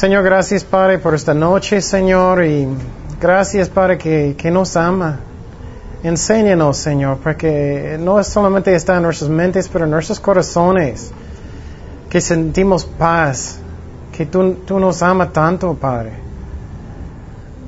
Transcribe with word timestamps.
Señor, 0.00 0.24
gracias 0.24 0.64
Padre 0.64 0.98
por 0.98 1.14
esta 1.14 1.34
noche, 1.34 1.82
Señor, 1.82 2.42
y 2.42 2.66
gracias 3.20 3.68
Padre 3.68 3.98
que, 3.98 4.50
nos 4.50 4.74
ama. 4.74 5.20
Enséñanos, 6.02 6.78
Señor, 6.78 7.18
porque 7.22 7.98
no 8.00 8.24
solamente 8.24 8.74
está 8.74 8.96
en 8.96 9.02
nuestras 9.02 9.28
mentes, 9.28 9.68
pero 9.68 9.84
en 9.84 9.90
nuestros 9.90 10.18
corazones, 10.18 11.12
que 12.08 12.18
sentimos 12.22 12.86
paz, 12.86 13.58
que 14.16 14.24
tú, 14.24 14.54
tú 14.66 14.80
nos 14.80 15.02
amas 15.02 15.34
tanto, 15.34 15.74
Padre. 15.74 16.12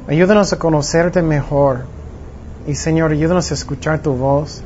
Ayúdanos 0.08 0.54
a 0.54 0.58
conocerte 0.58 1.20
mejor. 1.20 1.80
Y 2.66 2.74
Señor, 2.76 3.12
ayúdanos 3.12 3.50
a 3.50 3.54
escuchar 3.54 3.98
tu 3.98 4.14
voz. 4.14 4.62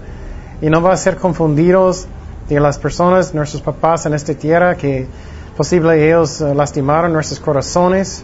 Y 0.63 0.71
no 0.71 0.83
va 0.83 0.93
a 0.93 0.97
ser 0.97 1.17
confundidos 1.17 2.07
de 2.49 2.61
las 2.61 2.79
personas, 2.79 3.35
nuestros 3.35 3.61
papás 3.61 4.07
en 4.07 4.15
esta 4.15 4.35
tierra, 4.35 4.77
que 4.77 5.09
posible 5.57 6.07
ellos 6.07 6.41
eh, 6.41 6.55
lastimaron 6.55 7.13
nuestros 7.13 7.41
corazones. 7.41 8.23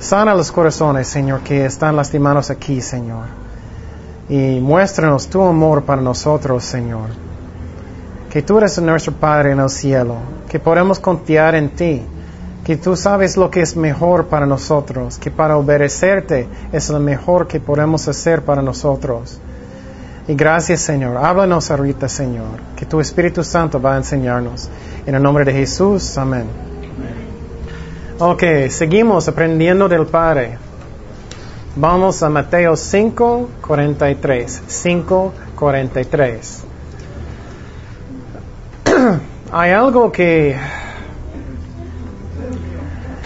Sana 0.00 0.34
los 0.34 0.50
corazones, 0.50 1.06
Señor, 1.06 1.40
que 1.40 1.64
están 1.64 1.94
lastimados 1.94 2.50
aquí, 2.50 2.80
Señor. 2.80 3.26
Y 4.28 4.58
muéstranos 4.60 5.28
tu 5.28 5.40
amor 5.42 5.84
para 5.84 6.02
nosotros, 6.02 6.64
Señor. 6.64 7.10
Que 8.28 8.42
tú 8.42 8.58
eres 8.58 8.80
nuestro 8.80 9.12
Padre 9.12 9.52
en 9.52 9.60
el 9.60 9.70
cielo, 9.70 10.16
que 10.48 10.58
podemos 10.58 10.98
confiar 10.98 11.54
en 11.54 11.70
ti, 11.70 12.02
que 12.64 12.76
tú 12.76 12.96
sabes 12.96 13.36
lo 13.36 13.50
que 13.50 13.60
es 13.60 13.76
mejor 13.76 14.26
para 14.26 14.46
nosotros, 14.46 15.18
que 15.18 15.30
para 15.30 15.56
obedecerte 15.56 16.48
es 16.72 16.88
lo 16.88 16.98
mejor 16.98 17.46
que 17.46 17.60
podemos 17.60 18.08
hacer 18.08 18.44
para 18.44 18.62
nosotros. 18.62 19.40
Y 20.28 20.34
gracias, 20.34 20.80
Señor. 20.80 21.16
Háblanos 21.16 21.70
ahorita, 21.70 22.08
Señor, 22.08 22.60
que 22.76 22.86
tu 22.86 23.00
Espíritu 23.00 23.42
Santo 23.42 23.80
va 23.80 23.94
a 23.94 23.96
enseñarnos. 23.96 24.68
En 25.04 25.14
el 25.14 25.22
nombre 25.22 25.44
de 25.44 25.52
Jesús, 25.52 26.16
amén. 26.16 26.44
Ok, 28.18 28.42
seguimos 28.68 29.26
aprendiendo 29.26 29.88
del 29.88 30.06
Padre. 30.06 30.58
Vamos 31.74 32.22
a 32.22 32.28
Mateo 32.28 32.76
5, 32.76 33.48
43. 33.66 34.62
5, 34.66 35.32
43. 35.56 36.62
Hay 39.52 39.70
algo 39.72 40.12
que... 40.12 40.56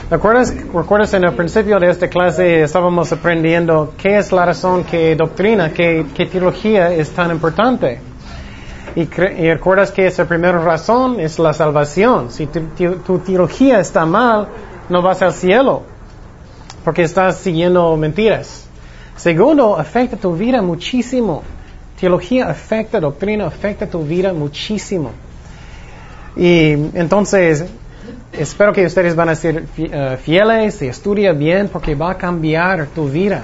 ¿Recuerdas, 0.09 0.55
¿Recuerdas 0.73 1.15
en 1.15 1.25
el 1.25 1.35
principio 1.35 1.81
de 1.81 1.91
esta 1.91 2.09
clase 2.09 2.63
estábamos 2.63 3.11
aprendiendo 3.13 3.95
qué 3.99 4.19
es 4.19 4.31
la 4.31 4.47
razón 4.47 4.85
que 4.85 5.17
doctrina, 5.17 5.73
qué, 5.73 6.07
qué 6.15 6.27
teología 6.27 6.93
es 6.93 7.11
tan 7.11 7.33
importante? 7.33 7.99
Y, 8.95 9.05
recuerdas 9.05 9.91
que 9.91 10.07
esa 10.07 10.25
primera 10.25 10.59
razón 10.61 11.19
es 11.19 11.41
la 11.41 11.53
salvación. 11.53 12.31
Si 12.31 12.47
tu, 12.47 13.19
teología 13.19 13.81
está 13.81 14.07
mal, 14.07 14.47
no 14.89 15.03
vas 15.03 15.21
al 15.23 15.35
cielo, 15.35 15.83
porque 16.85 17.03
estás 17.03 17.39
siguiendo 17.39 17.97
mentiras. 17.97 18.69
Segundo, 19.17 19.77
afecta 19.77 20.17
tu 20.17 20.37
vida 20.37 20.63
muchísimo. 20.63 21.43
Teología 21.99 22.49
afecta, 22.49 23.01
doctrina 23.01 23.49
afecta 23.49 23.89
tu 23.89 24.05
vida 24.05 24.33
muchísimo. 24.33 25.11
Y 26.37 26.71
entonces, 26.95 27.67
espero 28.39 28.73
que 28.73 28.87
ustedes 28.87 29.15
van 29.15 29.29
a 29.29 29.35
ser 29.35 29.65
eh, 29.77 30.19
fieles 30.23 30.83
y 30.83 30.89
estudian 30.89 31.39
bien 31.39 31.69
porque 31.69 31.95
va 31.95 32.13
a 32.13 32.17
cambiar 32.17 32.87
tu 32.87 33.09
vida. 33.09 33.43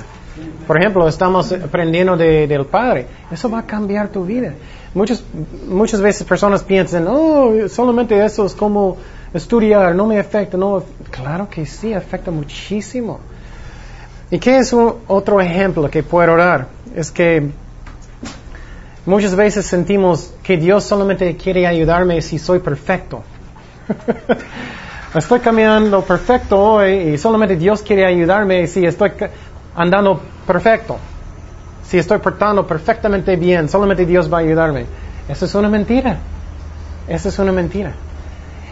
Por 0.66 0.78
ejemplo, 0.78 1.06
estamos 1.08 1.52
aprendiendo 1.52 2.16
del 2.16 2.66
Padre. 2.66 3.06
Eso 3.30 3.50
va 3.50 3.60
a 3.60 3.66
cambiar 3.66 4.08
tu 4.08 4.24
vida. 4.24 4.54
Muchas, 4.94 5.22
muchas 5.68 6.00
veces 6.00 6.26
personas 6.26 6.62
piensan, 6.62 7.06
oh, 7.08 7.68
solamente 7.68 8.22
eso 8.24 8.44
es 8.44 8.54
como 8.54 8.96
estudiar, 9.32 9.94
no 9.94 10.06
me 10.06 10.18
afecta. 10.18 10.56
No, 10.56 10.82
claro 11.10 11.48
que 11.48 11.66
sí, 11.66 11.92
afecta 11.92 12.30
muchísimo. 12.30 13.20
¿Y 14.30 14.38
qué 14.38 14.58
es 14.58 14.72
otro 14.72 15.40
ejemplo 15.40 15.90
que 15.90 16.02
puedo 16.02 16.36
dar? 16.36 16.68
Es 16.94 17.10
que 17.10 17.50
muchas 19.04 19.34
veces 19.34 19.66
sentimos 19.66 20.32
que 20.42 20.56
Dios 20.56 20.84
solamente 20.84 21.36
quiere 21.36 21.66
ayudarme 21.66 22.22
si 22.22 22.38
soy 22.38 22.60
perfecto. 22.60 23.22
estoy 25.14 25.40
caminando 25.40 26.02
perfecto 26.02 26.58
hoy 26.58 26.92
y 26.92 27.18
solamente 27.18 27.56
Dios 27.56 27.82
quiere 27.82 28.06
ayudarme 28.06 28.66
si 28.66 28.84
estoy 28.84 29.12
andando 29.74 30.20
perfecto 30.46 30.98
si 31.92 31.98
estoy 31.98 32.20
portando 32.20 32.66
perfectamente 32.66 33.36
bien, 33.36 33.68
solamente 33.68 34.06
Dios 34.06 34.32
va 34.32 34.38
a 34.38 34.40
ayudarme. 34.40 34.86
Eso 35.28 35.44
es 35.44 35.54
una 35.54 35.68
mentira. 35.68 36.16
Eso 37.06 37.28
es 37.28 37.38
una 37.38 37.52
mentira. 37.52 37.92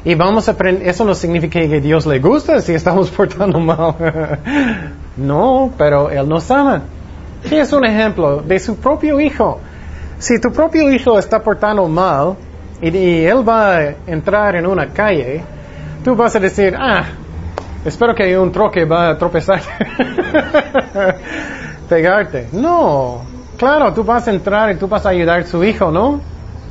Y 0.06 0.14
vamos 0.14 0.48
a 0.48 0.52
aprender, 0.52 0.88
eso 0.88 1.04
no 1.04 1.14
significa 1.14 1.60
que 1.60 1.82
Dios 1.82 2.06
le 2.06 2.18
gusta 2.18 2.62
si 2.62 2.72
estamos 2.72 3.10
portando 3.16 3.60
mal. 3.60 3.94
no, 5.18 5.70
pero 5.76 6.08
Él 6.08 6.26
nos 6.26 6.50
ama. 6.50 6.82
¿Qué 7.46 7.60
es 7.60 7.70
un 7.74 7.84
ejemplo? 7.84 8.40
De 8.40 8.58
su 8.58 8.76
propio 8.76 9.20
hijo. 9.20 9.60
Si 10.18 10.40
tu 10.40 10.50
propio 10.50 10.90
hijo 10.90 11.18
está 11.18 11.42
portando 11.42 11.86
mal 11.88 12.36
y, 12.80 12.88
y 12.88 13.24
él 13.26 13.46
va 13.46 13.76
a 13.76 13.94
entrar 14.06 14.56
en 14.56 14.66
una 14.66 14.86
calle, 14.86 15.42
tú 16.04 16.14
vas 16.14 16.34
a 16.36 16.40
decir, 16.40 16.74
ah, 16.78 17.04
espero 17.84 18.14
que 18.14 18.38
un 18.38 18.52
troque 18.52 18.84
va 18.84 19.10
a 19.10 19.18
tropezar. 19.18 19.60
pegarte. 21.88 22.48
No. 22.52 23.22
Claro, 23.58 23.92
tú 23.92 24.04
vas 24.04 24.26
a 24.26 24.30
entrar 24.30 24.70
y 24.70 24.76
tú 24.76 24.88
vas 24.88 25.04
a 25.04 25.10
ayudar 25.10 25.40
a 25.40 25.46
su 25.46 25.62
hijo, 25.64 25.90
¿no? 25.90 26.20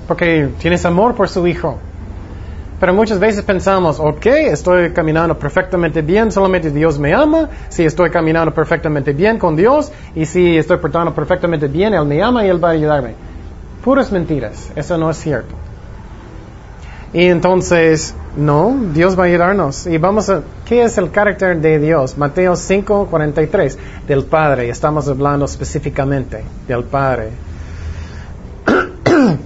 Porque 0.08 0.50
tienes 0.58 0.84
amor 0.86 1.14
por 1.14 1.30
su 1.30 1.46
hijo. 1.46 1.78
Pero 2.80 2.94
muchas 2.94 3.20
veces 3.20 3.44
pensamos, 3.44 4.00
ok, 4.00 4.26
estoy 4.26 4.94
caminando 4.94 5.38
perfectamente 5.38 6.02
bien, 6.02 6.32
solamente 6.32 6.72
Dios 6.72 6.98
me 6.98 7.14
ama. 7.14 7.50
Si 7.68 7.84
estoy 7.84 8.10
caminando 8.10 8.54
perfectamente 8.54 9.12
bien 9.12 9.38
con 9.38 9.56
Dios 9.56 9.92
y 10.16 10.26
si 10.26 10.58
estoy 10.58 10.78
portando 10.78 11.14
perfectamente 11.14 11.68
bien, 11.68 11.94
Él 11.94 12.06
me 12.06 12.24
ama 12.24 12.46
y 12.46 12.50
Él 12.50 12.64
va 12.64 12.70
a 12.70 12.72
ayudarme. 12.72 13.16
Puras 13.84 14.12
mentiras, 14.12 14.72
eso 14.76 14.98
no 14.98 15.10
es 15.10 15.18
cierto. 15.18 15.54
Y 17.12 17.26
entonces, 17.26 18.16
no, 18.40 18.76
Dios 18.94 19.20
va 19.20 19.24
a 19.24 19.26
ayudarnos. 19.28 19.86
Y 19.86 19.98
vamos 19.98 20.30
a, 20.30 20.42
¿qué 20.66 20.84
es 20.84 20.98
el 20.98 21.12
carácter 21.12 21.60
de 21.60 21.78
Dios? 21.78 22.18
Mateo 22.18 22.56
5, 22.56 23.08
43, 23.10 23.78
del 24.08 24.24
Padre. 24.24 24.70
Estamos 24.70 25.08
hablando 25.08 25.46
específicamente 25.46 26.44
del 26.68 26.86
Padre. 26.86 27.30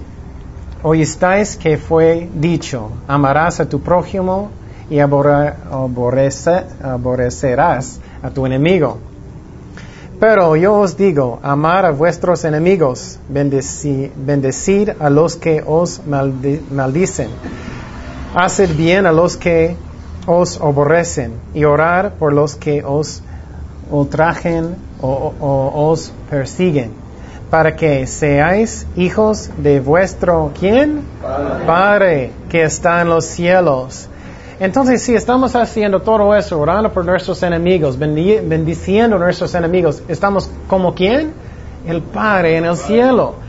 Hoy 0.82 1.02
estáis 1.02 1.56
que 1.56 1.76
fue 1.76 2.28
dicho, 2.34 2.92
amarás 3.08 3.60
a 3.60 3.68
tu 3.68 3.80
prójimo 3.80 4.50
y 4.88 5.00
aborrecerás 5.00 8.00
a 8.22 8.30
tu 8.30 8.46
enemigo. 8.46 8.98
Pero 10.20 10.54
yo 10.56 10.74
os 10.74 10.96
digo, 10.96 11.40
amar 11.42 11.84
a 11.84 11.90
vuestros 11.90 12.44
enemigos, 12.44 13.18
bendecid, 13.28 14.90
a 15.00 15.10
los 15.10 15.34
que 15.36 15.62
os 15.66 16.00
maldicen, 16.06 17.30
haced 18.34 18.74
bien 18.76 19.06
a 19.06 19.12
los 19.12 19.36
que 19.36 19.76
os 20.26 20.60
aborrecen 20.60 21.34
y 21.54 21.64
orar 21.64 22.14
por 22.14 22.32
los 22.32 22.56
que 22.56 22.82
os 22.84 23.22
ultrajen 23.90 24.76
o, 25.00 25.90
os 25.90 26.12
persiguen, 26.30 26.92
para 27.50 27.76
que 27.76 28.06
seáis 28.06 28.86
hijos 28.96 29.50
de 29.58 29.80
vuestro 29.80 30.52
¿quién? 30.58 31.02
Padre 31.66 32.32
que 32.48 32.62
está 32.62 33.02
en 33.02 33.10
los 33.10 33.26
cielos. 33.26 34.08
Entonces, 34.60 35.02
si 35.02 35.14
estamos 35.14 35.54
haciendo 35.56 36.00
todo 36.00 36.34
eso, 36.34 36.58
orando 36.58 36.92
por 36.92 37.04
nuestros 37.04 37.42
enemigos, 37.42 37.98
bendiciendo 37.98 39.16
a 39.16 39.18
nuestros 39.18 39.54
enemigos, 39.54 40.02
¿estamos 40.08 40.48
como 40.68 40.94
quién? 40.94 41.32
El 41.86 42.00
Padre 42.02 42.56
en 42.56 42.64
el 42.64 42.76
cielo. 42.76 43.43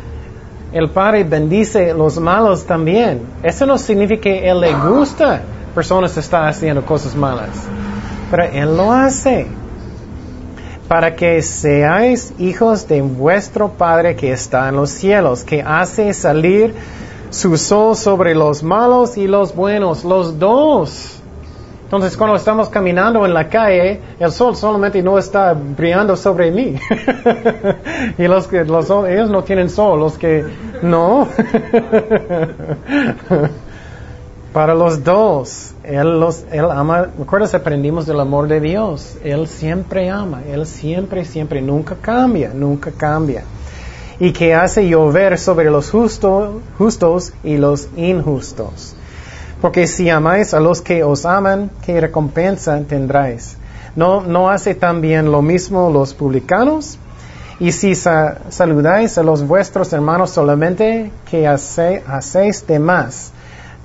El 0.75 0.89
Padre 0.89 1.23
bendice 1.23 1.93
los 1.93 2.19
malos 2.19 2.65
también. 2.65 3.21
Eso 3.41 3.65
no 3.65 3.77
significa 3.77 4.23
que 4.23 4.49
Él 4.49 4.59
le 4.59 4.73
gusta 4.73 5.41
personas 5.73 6.17
están 6.17 6.49
haciendo 6.49 6.85
cosas 6.85 7.15
malas, 7.15 7.47
pero 8.29 8.43
Él 8.43 8.75
lo 8.75 8.91
hace 8.91 9.47
para 10.89 11.15
que 11.15 11.41
seáis 11.41 12.33
hijos 12.39 12.89
de 12.89 13.01
vuestro 13.01 13.69
Padre 13.69 14.17
que 14.17 14.33
está 14.33 14.67
en 14.67 14.75
los 14.75 14.89
cielos, 14.89 15.45
que 15.45 15.61
hace 15.61 16.13
salir 16.13 16.75
su 17.29 17.55
sol 17.55 17.95
sobre 17.95 18.35
los 18.35 18.61
malos 18.61 19.15
y 19.15 19.27
los 19.27 19.55
buenos, 19.55 20.03
los 20.03 20.37
dos. 20.37 21.14
Entonces 21.85 22.17
cuando 22.17 22.35
estamos 22.35 22.67
caminando 22.67 23.25
en 23.27 23.33
la 23.33 23.47
calle, 23.47 24.01
el 24.19 24.31
sol 24.31 24.55
solamente 24.55 25.03
no 25.03 25.19
está 25.19 25.53
brillando 25.53 26.17
sobre 26.17 26.49
mí. 26.49 26.75
y 28.17 28.27
los 28.27 28.47
que 28.47 28.65
los, 28.65 28.89
ellos 28.89 29.29
no 29.29 29.43
tienen 29.43 29.69
sol, 29.69 29.99
los 29.99 30.17
que 30.17 30.43
no. 30.81 31.27
Para 34.51 34.73
los 34.73 35.03
dos, 35.03 35.75
él 35.83 36.19
los 36.19 36.45
él 36.51 36.71
ama, 36.71 37.09
¿recuerdas 37.19 37.53
aprendimos 37.53 38.07
del 38.07 38.19
amor 38.19 38.47
de 38.47 38.59
Dios? 38.61 39.17
Él 39.23 39.47
siempre 39.47 40.09
ama, 40.09 40.41
él 40.49 40.65
siempre 40.65 41.23
siempre 41.23 41.61
nunca 41.61 41.95
cambia, 42.01 42.51
nunca 42.53 42.91
cambia 42.91 43.43
y 44.19 44.31
que 44.31 44.53
hace 44.55 44.87
llover 44.87 45.37
sobre 45.37 45.69
los 45.69 45.91
justos 45.91 47.33
y 47.43 47.57
los 47.57 47.89
injustos. 47.95 48.95
Porque 49.61 49.87
si 49.87 50.09
amáis 50.09 50.53
a 50.53 50.59
los 50.59 50.81
que 50.81 51.03
os 51.03 51.25
aman, 51.25 51.71
¿qué 51.85 51.99
recompensa 51.99 52.79
tendráis? 52.87 53.57
¿No, 53.95 54.21
no 54.21 54.49
hace 54.49 54.75
también 54.75 55.31
lo 55.31 55.41
mismo 55.41 55.89
los 55.89 56.13
publicanos? 56.13 56.97
Y 57.59 57.71
si 57.71 57.95
saludáis 57.95 59.17
a 59.17 59.23
los 59.23 59.47
vuestros 59.47 59.93
hermanos 59.93 60.31
solamente, 60.31 61.11
¿qué 61.29 61.47
hacéis 61.47 62.67
de 62.67 62.79
más? 62.79 63.31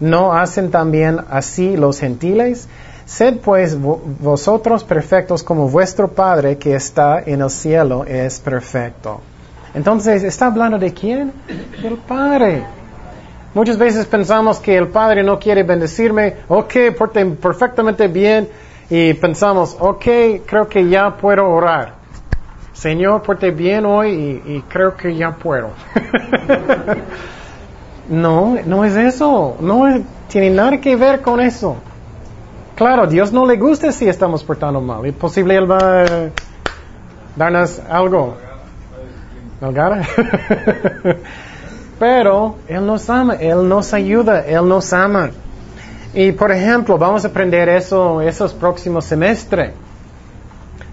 ¿No 0.01 0.33
hacen 0.33 0.71
también 0.71 1.21
así 1.31 1.77
los 1.77 2.01
gentiles? 2.01 2.67
Sed 3.07 3.39
pues 3.39 3.77
vosotros 3.79 4.83
perfectos 4.83 5.43
como 5.43 5.69
vuestro 5.69 6.09
Padre 6.09 6.59
que 6.59 6.75
está 6.75 7.21
en 7.21 7.43
el 7.43 7.51
cielo 7.51 8.05
es 8.05 8.41
perfecto. 8.41 9.21
Entonces, 9.75 10.25
¿está 10.25 10.47
hablando 10.47 10.79
de 10.79 10.93
quién? 10.93 11.33
Del 11.83 11.97
Padre. 11.97 12.65
Muchas 13.53 13.79
veces 13.79 14.07
pensamos 14.07 14.61
que 14.61 14.77
el 14.77 14.89
Padre 14.89 15.25
no 15.25 15.39
quiere 15.39 15.65
bendecirme, 15.65 16.37
ok, 16.49 16.75
porte 16.97 17.25
perfectamente 17.27 18.07
bien, 18.07 18.49
y 18.89 19.15
pensamos, 19.15 19.77
ok, 19.79 20.05
creo 20.47 20.69
que 20.69 20.89
ya 20.89 21.17
puedo 21.17 21.49
orar. 21.49 21.95
Señor, 22.73 23.23
porte 23.23 23.51
bien 23.51 23.85
hoy 23.87 24.43
y, 24.47 24.63
creo 24.69 24.97
que 24.97 25.15
ya 25.15 25.33
puedo. 25.33 25.71
no, 28.09 28.57
no 28.65 28.85
es 28.85 28.97
eso, 28.97 29.57
no 29.61 30.01
tiene 30.29 30.51
nada 30.51 30.81
que 30.81 30.95
ver 30.97 31.21
con 31.21 31.41
eso. 31.41 31.77
Claro, 32.77 33.07
Dios 33.07 33.33
no 33.33 33.47
le 33.47 33.57
gusta 33.57 33.93
si 33.93 34.09
estamos 34.09 34.43
portando 34.43 34.81
mal. 34.81 35.05
Es 35.05 35.15
posible 35.15 35.57
Él 35.57 35.71
va 35.71 36.03
a 36.03 36.07
darnos 37.37 37.81
algo. 37.91 38.37
Pero 42.01 42.57
Él 42.67 42.87
nos 42.87 43.11
ama, 43.11 43.35
Él 43.35 43.69
nos 43.69 43.93
ayuda, 43.93 44.41
Él 44.41 44.67
nos 44.67 44.91
ama. 44.95 45.31
Y 46.15 46.33
por 46.33 46.51
ejemplo, 46.51 46.97
vamos 46.97 47.27
a 47.27 47.29
aprender 47.29 47.69
eso 47.69 48.23
esos 48.23 48.55
próximos 48.55 49.05
semestres. 49.05 49.73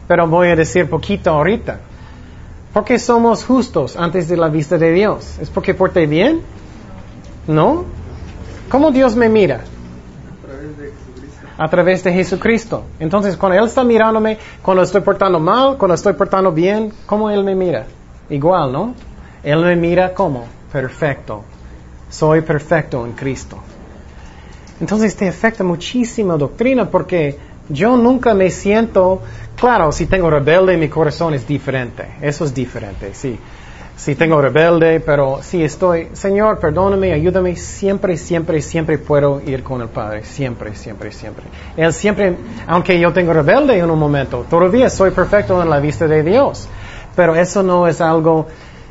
Pero 0.06 0.28
voy 0.28 0.50
a 0.50 0.56
decir 0.58 0.90
poquito 0.90 1.30
ahorita. 1.30 1.80
¿Por 2.74 2.84
qué 2.84 3.00
somos 3.00 3.46
justos 3.46 3.96
antes 3.96 4.28
de 4.28 4.36
la 4.36 4.50
vista 4.50 4.78
de 4.78 4.92
Dios? 4.92 5.40
¿Es 5.40 5.50
porque 5.50 5.74
porté 5.74 6.08
bien? 6.08 6.42
¿No? 7.48 7.86
¿Cómo 8.70 8.92
Dios 8.92 9.16
me 9.16 9.30
mira? 9.30 9.62
A 11.58 11.70
través 11.70 12.04
de 12.04 12.12
Jesucristo. 12.12 12.84
Entonces, 13.00 13.38
cuando 13.38 13.58
Él 13.58 13.66
está 13.66 13.86
mirándome, 13.86 14.40
cuando 14.62 14.84
estoy 14.84 15.00
portando 15.00 15.40
mal, 15.40 15.78
cuando 15.78 15.96
estoy 15.96 16.14
portando 16.14 16.52
bien, 16.52 16.92
¿cómo 17.06 17.30
Él 17.30 17.46
me 17.46 17.56
mira? 17.56 17.86
Igual, 18.30 18.74
¿no? 18.74 18.94
Él 19.42 19.62
me 19.62 19.78
mira 19.78 20.14
como 20.14 20.57
perfecto. 20.72 21.44
Soy 22.10 22.42
perfecto 22.42 23.06
en 23.06 23.14
Cristo. 23.14 23.58
Entonces 24.80 25.16
te 25.16 25.28
afecta 25.28 25.64
muchísimo 25.64 26.38
doctrina 26.38 26.90
porque 26.90 27.38
yo 27.70 27.98
nunca 27.98 28.34
me 28.34 28.50
siento, 28.50 29.22
claro, 29.56 29.92
si 29.92 30.06
tengo 30.06 30.30
rebelde, 30.30 30.78
mi 30.78 30.88
corazón 30.88 31.34
es 31.34 31.48
diferente. 31.48 32.08
Eso 32.22 32.46
es 32.46 32.54
diferente, 32.54 33.14
sí. 33.14 33.38
Si 33.98 34.14
tengo 34.14 34.40
rebelde, 34.40 35.00
pero 35.00 35.40
si 35.42 35.64
estoy, 35.64 36.10
Señor, 36.14 36.60
perdóname, 36.60 37.14
ayúdame, 37.14 37.56
siempre, 37.56 38.16
siempre, 38.16 38.62
siempre 38.62 39.00
puedo 39.00 39.42
ir 39.42 39.64
con 39.64 39.82
el 39.82 39.88
Padre. 39.88 40.24
Siempre, 40.24 40.76
siempre, 40.76 41.12
siempre. 41.12 41.46
Él 41.76 41.92
siempre, 41.92 42.36
aunque 42.68 43.00
yo 43.00 43.12
tengo 43.12 43.34
rebelde 43.34 43.80
en 43.80 43.90
un 43.90 43.98
momento, 43.98 44.46
todavía 44.48 44.92
soy 44.92 45.10
perfecto 45.10 45.62
en 45.62 45.70
la 45.70 45.80
vista 45.80 46.06
de 46.06 46.22
Dios. 46.22 46.70
Pero 47.16 47.36
eso 47.36 47.64
no 47.64 47.88
es 47.88 48.00
algo, 48.00 48.46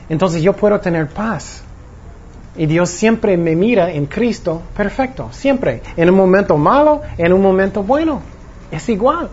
entonces 0.08 0.42
yo 0.42 0.52
puedo 0.54 0.80
tener 0.80 1.06
paz. 1.06 1.62
Y 2.58 2.66
Dios 2.66 2.90
siempre 2.90 3.36
me 3.36 3.54
mira 3.54 3.90
en 3.90 4.06
Cristo 4.06 4.62
perfecto, 4.76 5.28
siempre. 5.32 5.82
En 5.96 6.08
un 6.10 6.16
momento 6.16 6.56
malo, 6.56 7.02
en 7.18 7.32
un 7.32 7.42
momento 7.42 7.82
bueno. 7.82 8.22
Es 8.70 8.88
igual. 8.88 9.28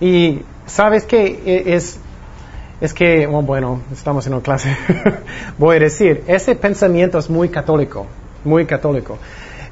Y 0.00 0.40
sabes 0.66 1.04
que 1.04 1.62
es, 1.66 1.98
es 2.80 2.92
que, 2.92 3.26
bueno, 3.26 3.80
estamos 3.92 4.26
en 4.26 4.34
una 4.34 4.42
clase. 4.42 4.76
Voy 5.58 5.76
a 5.76 5.80
decir, 5.80 6.24
ese 6.26 6.54
pensamiento 6.54 7.18
es 7.18 7.30
muy 7.30 7.48
católico, 7.48 8.06
muy 8.44 8.66
católico. 8.66 9.18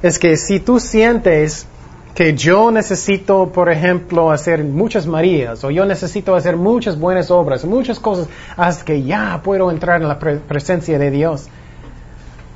Es 0.01 0.17
que 0.17 0.37
si 0.37 0.59
tú 0.59 0.79
sientes 0.79 1.67
que 2.15 2.33
yo 2.33 2.71
necesito, 2.71 3.51
por 3.51 3.69
ejemplo, 3.69 4.31
hacer 4.31 4.63
muchas 4.63 5.05
Marías, 5.05 5.63
o 5.65 5.69
yo 5.69 5.85
necesito 5.85 6.33
hacer 6.33 6.55
muchas 6.55 6.97
buenas 6.97 7.29
obras, 7.29 7.65
muchas 7.65 7.99
cosas, 7.99 8.29
hasta 8.55 8.85
que 8.85 9.03
ya 9.03 9.41
puedo 9.43 9.69
entrar 9.69 10.01
en 10.01 10.07
la 10.07 10.17
presencia 10.17 10.97
de 10.97 11.11
Dios. 11.11 11.49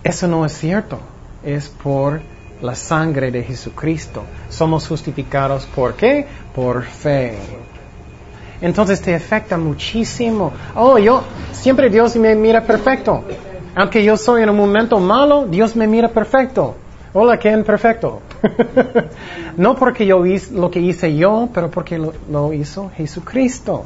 Eso 0.03 0.27
no 0.27 0.45
es 0.45 0.53
cierto. 0.53 0.99
Es 1.43 1.69
por 1.69 2.21
la 2.61 2.75
sangre 2.75 3.31
de 3.31 3.43
Jesucristo. 3.43 4.23
Somos 4.49 4.87
justificados 4.87 5.65
por 5.65 5.95
qué? 5.95 6.27
Por 6.53 6.83
fe. 6.83 7.37
Entonces 8.61 9.01
te 9.01 9.15
afecta 9.15 9.57
muchísimo. 9.57 10.51
Oh, 10.75 10.97
yo, 10.97 11.23
siempre 11.53 11.89
Dios 11.89 12.15
me 12.15 12.35
mira 12.35 12.63
perfecto. 12.63 13.23
Aunque 13.75 14.03
yo 14.03 14.17
soy 14.17 14.43
en 14.43 14.49
un 14.49 14.57
momento 14.57 14.99
malo, 14.99 15.45
Dios 15.45 15.75
me 15.75 15.87
mira 15.87 16.09
perfecto. 16.09 16.75
Hola, 17.13 17.37
¿quién 17.37 17.63
perfecto? 17.63 18.21
no 19.57 19.75
porque 19.75 20.05
yo 20.05 20.25
hice 20.25 20.53
lo 20.53 20.69
que 20.69 20.79
hice 20.79 21.15
yo, 21.15 21.49
pero 21.53 21.71
porque 21.71 21.97
lo, 21.97 22.53
hizo 22.53 22.91
Jesucristo. 22.95 23.85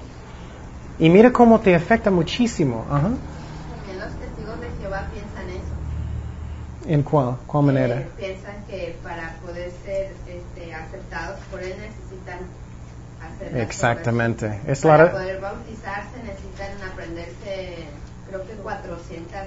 Y 0.99 1.09
mira 1.09 1.31
cómo 1.31 1.59
te 1.59 1.75
afecta 1.75 2.09
muchísimo. 2.11 2.85
Ajá. 2.89 3.09
los 3.09 4.13
testigos 4.19 4.59
de 4.59 4.67
Jehová 4.81 5.07
piensan 5.13 5.49
eso. 5.49 5.73
¿En 6.85 7.03
cuál? 7.03 7.37
¿Cuál 7.47 7.65
manera? 7.65 8.03
piensan 8.17 8.55
que 8.67 8.95
para 9.03 9.35
poder 9.45 9.71
ser 9.85 10.11
este, 10.27 10.73
aceptados 10.73 11.39
por 11.51 11.61
él 11.61 11.75
necesitan 11.79 12.39
hacer 13.21 13.57
Exactamente. 13.57 14.59
Es 14.67 14.81
para 14.81 15.11
poder 15.11 15.39
bautizarse 15.39 16.17
necesitan 16.23 16.89
aprenderse, 16.91 17.87
creo 18.27 18.45
que 18.45 18.53
400 18.53 19.39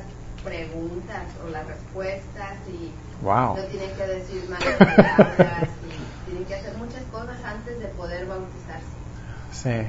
preguntas 0.44 1.25
o 1.44 1.50
las 1.50 1.67
respuestas 1.67 2.55
y 2.69 2.93
wow. 3.25 3.56
no 3.56 3.62
tienen 3.65 3.91
que 3.97 4.06
decir 4.06 4.49
malas 4.49 4.76
palabras 4.78 5.69
y 5.83 6.31
tienen 6.31 6.45
que 6.47 6.55
hacer 6.55 6.75
muchas 6.76 7.02
cosas 7.11 7.37
antes 7.45 7.81
de 7.81 7.87
poder 7.88 8.26
bautizarse. 8.26 8.87
Sí. 9.52 9.88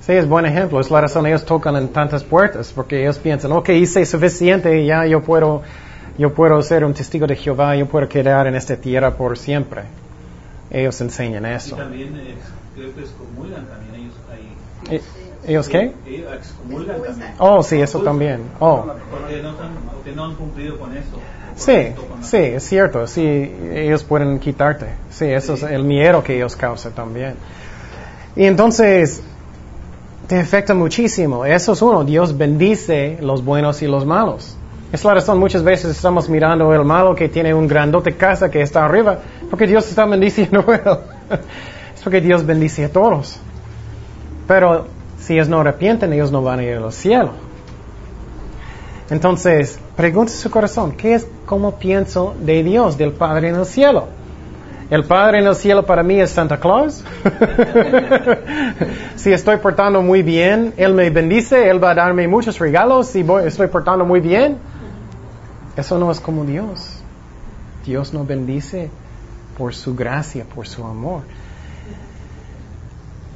Sí, 0.00 0.12
es 0.12 0.26
buen 0.26 0.46
ejemplo. 0.46 0.80
Es 0.80 0.90
la 0.90 1.02
razón 1.02 1.26
ellos 1.26 1.44
tocan 1.44 1.76
en 1.76 1.88
tantas 1.88 2.24
puertas 2.24 2.72
porque 2.74 3.02
ellos 3.02 3.18
piensan, 3.18 3.52
ok, 3.52 3.68
hice 3.70 4.06
suficiente 4.06 4.84
ya 4.86 5.04
yo 5.04 5.22
puedo, 5.22 5.62
yo 6.18 6.34
puedo 6.34 6.60
ser 6.62 6.84
un 6.84 6.94
testigo 6.94 7.26
de 7.26 7.36
Jehová, 7.36 7.76
yo 7.76 7.86
puedo 7.86 8.08
quedar 8.08 8.46
en 8.46 8.54
esta 8.54 8.76
tierra 8.76 9.16
por 9.16 9.38
siempre. 9.38 9.82
Ellos 10.70 11.00
enseñan 11.00 11.46
eso. 11.46 11.74
Y 11.74 11.78
también 11.78 12.16
eh, 12.16 12.34
creo 12.74 12.94
que 12.94 13.00
excomulgan 13.00 13.66
también 13.66 13.94
ellos 14.02 14.14
ahí. 14.30 14.96
Eh, 14.96 15.02
¿Ellos 15.46 15.68
qué? 15.68 15.92
Ellos 16.06 16.32
excomulgan 16.34 17.02
también. 17.02 17.32
Oh, 17.38 17.62
sí, 17.62 17.80
eso 17.80 18.00
también. 18.00 18.42
Oh. 18.60 18.86
Porque 19.10 19.42
no, 19.42 19.52
porque 19.92 20.12
no 20.12 20.24
han 20.26 20.34
cumplido 20.34 20.78
con 20.78 20.96
eso. 20.96 21.18
Sí, 21.56 21.92
sí, 22.22 22.36
es 22.36 22.64
cierto. 22.64 23.06
Sí, 23.06 23.20
ellos 23.74 24.04
pueden 24.04 24.38
quitarte. 24.38 24.86
Sí, 25.10 25.26
eso 25.26 25.54
es 25.54 25.62
el 25.64 25.84
miedo 25.84 26.22
que 26.22 26.36
ellos 26.36 26.56
causan 26.56 26.92
también. 26.92 27.34
Y 28.36 28.44
entonces, 28.44 29.22
te 30.26 30.38
afecta 30.38 30.74
muchísimo. 30.74 31.44
Eso 31.44 31.72
es 31.72 31.82
uno. 31.82 32.04
Dios 32.04 32.38
bendice 32.38 33.18
los 33.20 33.44
buenos 33.44 33.82
y 33.82 33.88
los 33.88 34.06
malos. 34.06 34.56
Es 34.92 35.04
la 35.04 35.14
razón, 35.14 35.38
muchas 35.38 35.62
veces 35.62 35.92
estamos 35.92 36.28
mirando 36.28 36.74
el 36.74 36.84
malo 36.84 37.14
que 37.14 37.28
tiene 37.28 37.54
un 37.54 37.68
grandote 37.68 38.16
casa 38.16 38.50
que 38.50 38.60
está 38.60 38.84
arriba, 38.84 39.18
porque 39.48 39.66
Dios 39.68 39.88
está 39.88 40.04
bendiciendo 40.04 40.64
a 40.66 40.74
él. 40.74 40.98
es 41.94 42.02
porque 42.02 42.20
Dios 42.20 42.44
bendice 42.44 42.86
a 42.86 42.88
todos. 42.88 43.38
Pero 44.48 44.86
si 45.20 45.34
ellos 45.34 45.48
no 45.48 45.60
arrepienten, 45.60 46.12
ellos 46.12 46.32
no 46.32 46.42
van 46.42 46.58
a 46.58 46.64
ir 46.64 46.78
al 46.78 46.92
cielo. 46.92 47.30
Entonces, 49.10 49.78
pregunte 49.96 50.32
su 50.32 50.50
corazón, 50.50 50.92
¿qué 50.92 51.14
es 51.14 51.26
cómo 51.46 51.78
pienso 51.78 52.34
de 52.40 52.64
Dios, 52.64 52.98
del 52.98 53.12
Padre 53.12 53.50
en 53.50 53.56
el 53.56 53.66
cielo? 53.66 54.08
¿El 54.90 55.04
Padre 55.04 55.38
en 55.38 55.46
el 55.46 55.54
cielo 55.54 55.86
para 55.86 56.02
mí 56.02 56.20
es 56.20 56.30
Santa 56.30 56.58
Claus? 56.58 57.04
si 59.14 59.32
estoy 59.32 59.58
portando 59.58 60.02
muy 60.02 60.22
bien, 60.22 60.74
Él 60.76 60.94
me 60.94 61.10
bendice, 61.10 61.70
Él 61.70 61.82
va 61.82 61.92
a 61.92 61.94
darme 61.94 62.26
muchos 62.26 62.58
regalos 62.58 63.06
si 63.06 63.24
estoy 63.44 63.68
portando 63.68 64.04
muy 64.04 64.18
bien. 64.18 64.58
Eso 65.80 65.98
no 65.98 66.10
es 66.10 66.20
como 66.20 66.44
Dios. 66.44 67.00
Dios 67.84 68.12
nos 68.12 68.26
bendice 68.26 68.90
por 69.56 69.74
su 69.74 69.96
gracia, 69.96 70.44
por 70.44 70.68
su 70.68 70.84
amor. 70.84 71.22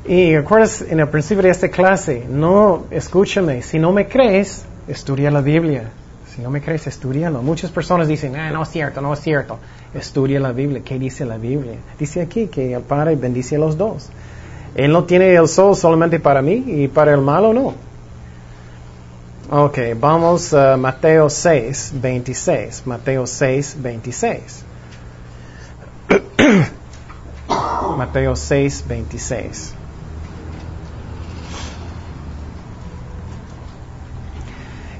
Y 0.06 0.36
recuerdas 0.36 0.82
en 0.82 1.00
el 1.00 1.08
principio 1.08 1.42
de 1.42 1.50
esta 1.50 1.70
clase, 1.70 2.26
no, 2.28 2.84
escúchame, 2.90 3.62
si 3.62 3.78
no 3.78 3.92
me 3.92 4.06
crees, 4.06 4.66
estudia 4.86 5.30
la 5.30 5.40
Biblia. 5.40 5.90
Si 6.34 6.42
no 6.42 6.50
me 6.50 6.60
crees, 6.60 6.86
estudialo. 6.86 7.42
Muchas 7.42 7.70
personas 7.70 8.08
dicen, 8.08 8.36
ah, 8.36 8.50
no 8.50 8.64
es 8.64 8.68
cierto, 8.68 9.00
no 9.00 9.14
es 9.14 9.20
cierto. 9.20 9.58
Estudia 9.94 10.40
la 10.40 10.52
Biblia. 10.52 10.82
¿Qué 10.84 10.98
dice 10.98 11.24
la 11.24 11.38
Biblia? 11.38 11.76
Dice 11.98 12.20
aquí 12.20 12.48
que 12.48 12.74
el 12.74 12.82
Padre 12.82 13.14
bendice 13.16 13.56
a 13.56 13.60
los 13.60 13.78
dos. 13.78 14.10
Él 14.74 14.92
no 14.92 15.04
tiene 15.04 15.32
el 15.34 15.48
sol 15.48 15.76
solamente 15.76 16.18
para 16.20 16.42
mí 16.42 16.64
y 16.66 16.88
para 16.88 17.14
el 17.14 17.20
malo 17.20 17.54
no. 17.54 17.74
Ok, 19.50 19.78
vamos 20.00 20.54
a 20.54 20.74
Mateo 20.78 21.28
6, 21.28 21.92
26. 22.00 22.86
Mateo 22.86 23.26
6, 23.26 23.76
26. 23.78 24.64
Mateo 27.98 28.34
6, 28.34 28.84
26. 28.88 29.74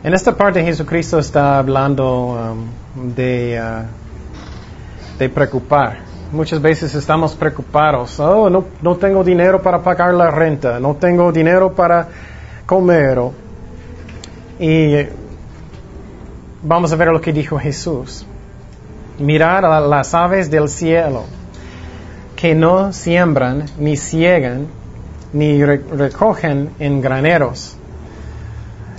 En 0.04 0.12
esta 0.12 0.36
parte 0.36 0.62
Jesucristo 0.62 1.18
está 1.18 1.58
hablando 1.58 2.36
um, 2.36 2.68
de, 3.14 3.58
uh, 3.58 5.18
de 5.18 5.28
preocupar. 5.30 6.00
Muchas 6.30 6.60
veces 6.60 6.94
estamos 6.94 7.34
preocupados. 7.34 8.20
Oh, 8.20 8.50
no, 8.50 8.66
no 8.82 8.96
tengo 8.96 9.24
dinero 9.24 9.62
para 9.62 9.78
pagar 9.82 10.12
la 10.12 10.30
renta, 10.30 10.78
no 10.78 10.96
tengo 10.96 11.32
dinero 11.32 11.72
para 11.72 12.08
comer. 12.66 13.18
Y 14.58 15.06
vamos 16.62 16.92
a 16.92 16.96
ver 16.96 17.08
lo 17.08 17.20
que 17.20 17.32
dijo 17.32 17.58
Jesús. 17.58 18.26
Mirar 19.18 19.64
a 19.64 19.80
las 19.80 20.14
aves 20.14 20.50
del 20.50 20.68
cielo, 20.68 21.24
que 22.36 22.54
no 22.54 22.92
siembran, 22.92 23.66
ni 23.78 23.96
ciegan, 23.96 24.66
ni 25.32 25.64
recogen 25.64 26.70
en 26.78 27.00
graneros 27.00 27.76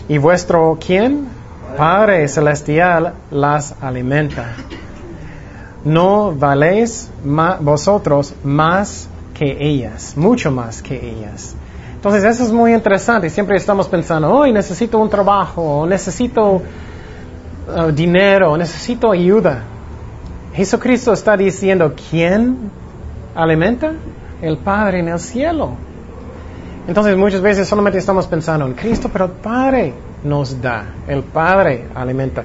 y 0.07 0.17
vuestro 0.17 0.77
quién? 0.85 1.27
Padre 1.77 2.27
celestial 2.27 3.13
las 3.31 3.75
alimenta. 3.81 4.55
No 5.83 6.33
valéis 6.33 7.09
vosotros 7.59 8.33
más 8.43 9.07
que 9.33 9.57
ellas, 9.59 10.15
mucho 10.15 10.51
más 10.51 10.81
que 10.81 10.95
ellas. 10.95 11.55
Entonces 12.05 12.35
eso 12.35 12.43
es 12.43 12.51
muy 12.51 12.71
interesante. 12.71 13.31
Siempre 13.31 13.57
estamos 13.57 13.87
pensando, 13.87 14.31
hoy 14.31 14.53
necesito 14.53 14.99
un 14.99 15.09
trabajo, 15.09 15.87
necesito 15.87 16.61
uh, 16.61 17.91
dinero, 17.91 18.55
necesito 18.55 19.09
ayuda. 19.09 19.63
Jesucristo 20.53 21.13
está 21.13 21.35
diciendo, 21.35 21.95
¿quién 22.11 22.69
alimenta? 23.33 23.93
El 24.39 24.57
Padre 24.57 24.99
en 24.99 25.07
el 25.07 25.19
cielo. 25.19 25.71
Entonces 26.87 27.17
muchas 27.17 27.41
veces 27.41 27.67
solamente 27.67 27.97
estamos 27.97 28.27
pensando 28.27 28.67
en 28.67 28.73
Cristo, 28.73 29.09
pero 29.11 29.25
el 29.25 29.31
Padre 29.31 29.91
nos 30.23 30.61
da, 30.61 30.85
el 31.07 31.23
Padre 31.23 31.87
alimenta. 31.95 32.43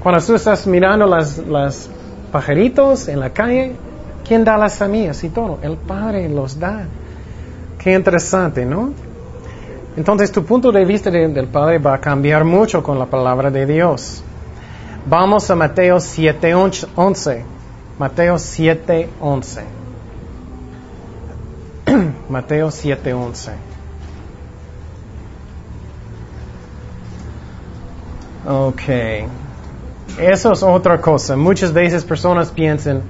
Cuando 0.00 0.24
tú 0.24 0.36
estás 0.36 0.68
mirando 0.68 1.08
las, 1.08 1.36
las 1.36 1.90
pajaritos 2.30 3.08
en 3.08 3.18
la 3.18 3.30
calle, 3.30 3.72
¿quién 4.24 4.44
da 4.44 4.56
las 4.56 4.74
semillas 4.74 5.24
y 5.24 5.30
todo? 5.30 5.58
El 5.62 5.78
Padre 5.78 6.28
los 6.28 6.60
da. 6.60 6.84
Qué 7.82 7.94
interesante, 7.94 8.66
¿no? 8.66 8.92
Entonces 9.96 10.30
tu 10.30 10.44
punto 10.44 10.70
de 10.70 10.84
vista 10.84 11.10
del 11.10 11.48
Padre 11.48 11.78
va 11.78 11.94
a 11.94 12.00
cambiar 12.00 12.44
mucho 12.44 12.82
con 12.82 12.98
la 12.98 13.06
palabra 13.06 13.50
de 13.50 13.64
Dios. 13.64 14.22
Vamos 15.06 15.50
a 15.50 15.56
Mateo 15.56 15.96
7:11. 15.96 17.42
Mateo 17.98 18.34
7:11. 18.36 19.62
Mateo 22.28 22.68
7:11. 22.68 23.52
Ok. 28.46 28.82
Eso 30.18 30.52
es 30.52 30.62
otra 30.62 31.00
cosa. 31.00 31.36
Muchas 31.36 31.72
veces 31.72 32.04
personas 32.04 32.50
piensan, 32.50 33.02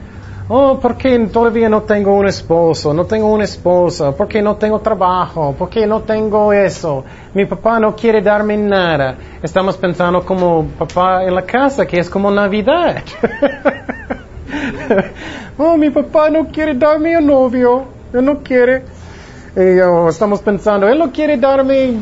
oh, 0.51 0.79
¿por 0.81 0.97
qué 0.97 1.19
todavía 1.33 1.69
no 1.69 1.83
tengo 1.83 2.13
un 2.13 2.27
esposo? 2.27 2.93
No 2.93 3.07
tengo 3.07 3.33
una 3.33 3.45
esposa. 3.45 4.13
¿Por 4.13 4.27
qué 4.27 4.43
no 4.43 4.57
tengo 4.57 4.81
trabajo? 4.81 5.55
¿Por 5.57 5.71
qué 5.71 5.87
no 5.87 6.03
tengo 6.03 6.53
eso? 6.53 7.05
Mi 7.33 7.47
papá 7.47 7.79
no 7.79 7.95
quiere 7.95 8.21
darme 8.21 8.57
nada. 8.57 9.17
Estamos 9.43 9.77
pensando 9.77 10.25
como 10.25 10.67
papá 10.79 11.25
en 11.25 11.35
la 11.35 11.43
casa, 11.43 11.87
que 11.87 12.01
es 12.01 12.11
como 12.11 12.31
Navidad. 12.31 13.03
oh, 15.57 15.77
mi 15.77 15.91
papá 15.91 16.31
no 16.31 16.49
quiere 16.49 16.75
darme 16.75 17.17
un 17.17 17.27
novio. 17.27 17.85
Él 18.13 18.25
no 18.25 18.41
quiere. 18.41 18.83
Y, 19.57 19.81
oh, 19.81 20.09
estamos 20.09 20.41
pensando, 20.41 20.89
él 20.89 20.99
no 20.99 21.11
quiere 21.11 21.37
darme 21.37 21.95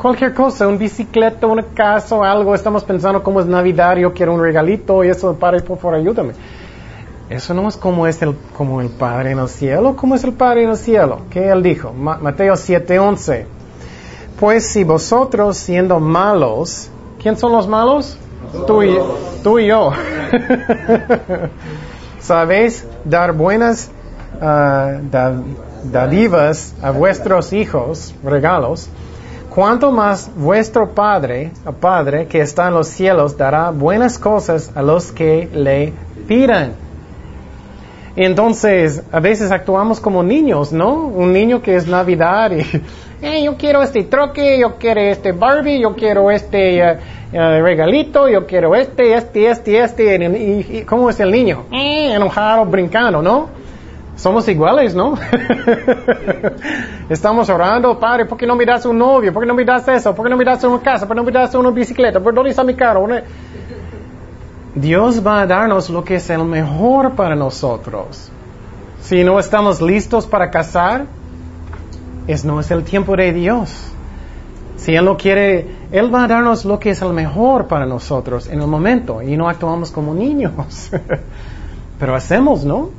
cualquier 0.00 0.34
cosa, 0.34 0.68
un 0.68 0.78
bicicleta, 0.78 1.46
una 1.46 1.62
casa 1.62 2.14
o 2.14 2.22
algo, 2.22 2.54
estamos 2.54 2.84
pensando 2.84 3.22
como 3.22 3.40
es 3.40 3.46
Navidad, 3.46 3.96
yo 3.96 4.12
quiero 4.12 4.34
un 4.34 4.42
regalito 4.42 5.02
y 5.02 5.08
eso, 5.08 5.34
Padre, 5.36 5.60
por 5.60 5.78
favor, 5.78 5.94
ayúdame. 5.94 6.34
Eso 7.28 7.54
no 7.54 7.66
es 7.68 7.76
como 7.76 8.06
es 8.06 8.22
el, 8.22 8.36
como 8.56 8.80
el 8.80 8.88
Padre 8.88 9.32
en 9.32 9.40
el 9.40 9.48
cielo, 9.48 9.96
¿cómo 9.96 10.14
es 10.14 10.22
el 10.22 10.32
Padre 10.32 10.62
en 10.64 10.70
el 10.70 10.76
cielo? 10.76 11.22
¿Qué 11.30 11.48
él 11.48 11.62
dijo? 11.62 11.92
Mateo 11.92 12.54
7:11. 12.54 13.46
Pues 14.38 14.66
si 14.66 14.84
vosotros 14.84 15.56
siendo 15.56 15.98
malos, 15.98 16.88
¿quién 17.20 17.36
son 17.36 17.52
los 17.52 17.66
malos? 17.66 18.16
Tú 18.66 18.82
y, 18.82 18.96
tú 19.42 19.58
y 19.58 19.68
yo. 19.68 19.92
¿Sabéis 22.20 22.86
dar 23.04 23.32
buenas 23.32 23.90
uh, 24.40 25.00
a 26.82 26.90
vuestros 26.90 27.52
hijos, 27.52 28.14
regalos? 28.22 28.88
cuánto 29.56 29.90
más 29.90 30.30
vuestro 30.36 30.90
Padre, 30.90 31.50
Padre 31.80 32.26
que 32.26 32.42
está 32.42 32.68
en 32.68 32.74
los 32.74 32.88
cielos, 32.88 33.38
dará 33.38 33.70
buenas 33.70 34.18
cosas 34.18 34.70
a 34.74 34.82
los 34.82 35.12
que 35.12 35.48
le 35.50 35.94
pidan. 36.28 36.85
Entonces, 38.16 39.02
a 39.12 39.20
veces 39.20 39.52
actuamos 39.52 40.00
como 40.00 40.22
niños, 40.22 40.72
¿no? 40.72 40.94
Un 40.94 41.34
niño 41.34 41.60
que 41.60 41.76
es 41.76 41.86
Navidad 41.86 42.50
y, 42.50 42.62
eh, 43.22 43.44
yo 43.44 43.56
quiero 43.56 43.82
este 43.82 44.04
troque, 44.04 44.58
yo 44.58 44.76
quiero 44.76 45.02
este 45.02 45.32
Barbie, 45.32 45.80
yo 45.80 45.94
quiero 45.94 46.30
este 46.30 46.78
eh, 46.78 46.96
eh, 47.32 47.60
regalito, 47.60 48.26
yo 48.26 48.46
quiero 48.46 48.74
este, 48.74 49.14
este, 49.14 49.50
este, 49.50 49.80
este. 49.82 50.14
Y, 50.24 50.82
¿Cómo 50.84 51.10
es 51.10 51.20
el 51.20 51.30
niño? 51.30 51.66
enojado, 51.70 52.64
brincando, 52.64 53.20
¿no? 53.20 53.50
Somos 54.16 54.48
iguales, 54.48 54.94
¿no? 54.94 55.14
Estamos 57.10 57.50
orando, 57.50 58.00
Padre, 58.00 58.24
¿por 58.24 58.38
qué 58.38 58.46
no 58.46 58.56
me 58.56 58.64
das 58.64 58.86
un 58.86 58.96
novio? 58.96 59.30
¿Por 59.30 59.42
qué 59.42 59.46
no 59.46 59.54
me 59.54 59.62
das 59.62 59.86
eso? 59.88 60.14
¿Por 60.14 60.24
qué 60.24 60.30
no 60.30 60.38
me 60.38 60.44
das 60.44 60.64
una 60.64 60.80
casa? 60.80 61.06
¿Por 61.06 61.14
qué 61.14 61.20
no 61.20 61.24
me 61.24 61.32
das 61.32 61.54
una 61.54 61.70
bicicleta? 61.70 62.18
¿Por 62.18 62.32
dónde 62.32 62.48
está 62.48 62.64
mi 62.64 62.74
carro? 62.74 63.06
Dios 64.76 65.26
va 65.26 65.40
a 65.40 65.46
darnos 65.46 65.88
lo 65.88 66.04
que 66.04 66.16
es 66.16 66.28
el 66.28 66.44
mejor 66.44 67.14
para 67.14 67.34
nosotros. 67.34 68.30
Si 69.00 69.24
no 69.24 69.40
estamos 69.40 69.80
listos 69.80 70.26
para 70.26 70.50
casar, 70.50 71.06
es 72.26 72.44
no 72.44 72.60
es 72.60 72.70
el 72.70 72.84
tiempo 72.84 73.16
de 73.16 73.32
Dios. 73.32 73.72
Si 74.76 74.94
Él 74.94 75.06
no 75.06 75.16
quiere, 75.16 75.66
Él 75.90 76.14
va 76.14 76.24
a 76.24 76.28
darnos 76.28 76.66
lo 76.66 76.78
que 76.78 76.90
es 76.90 77.00
el 77.00 77.14
mejor 77.14 77.68
para 77.68 77.86
nosotros 77.86 78.48
en 78.48 78.60
el 78.60 78.66
momento 78.66 79.22
y 79.22 79.34
no 79.38 79.48
actuamos 79.48 79.90
como 79.90 80.12
niños. 80.12 80.52
Pero 81.98 82.14
hacemos, 82.14 82.66
¿no? 82.66 82.90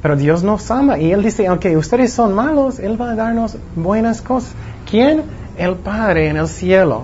Pero 0.00 0.16
Dios 0.16 0.42
nos 0.42 0.70
ama 0.70 0.98
y 0.98 1.12
Él 1.12 1.22
dice, 1.22 1.46
aunque 1.46 1.76
ustedes 1.76 2.14
son 2.14 2.32
malos, 2.32 2.78
Él 2.78 2.98
va 2.98 3.10
a 3.10 3.14
darnos 3.14 3.58
buenas 3.76 4.22
cosas. 4.22 4.54
¿Quién? 4.88 5.24
El 5.58 5.74
Padre 5.74 6.28
en 6.28 6.38
el 6.38 6.48
cielo. 6.48 7.02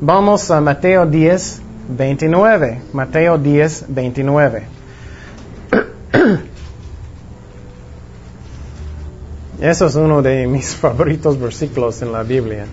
Vamos 0.00 0.50
a 0.50 0.62
Mateo 0.62 1.04
10, 1.04 1.60
29. 1.88 2.82
Mateo 2.92 3.38
10, 3.38 3.86
29. 3.88 4.62
Eso 9.60 9.86
es 9.86 9.94
uno 9.96 10.22
de 10.22 10.46
mis 10.46 10.74
favoritos 10.80 11.40
versículos 11.40 12.00
en 12.02 12.12
la 12.12 12.22
Biblia. 12.22 12.66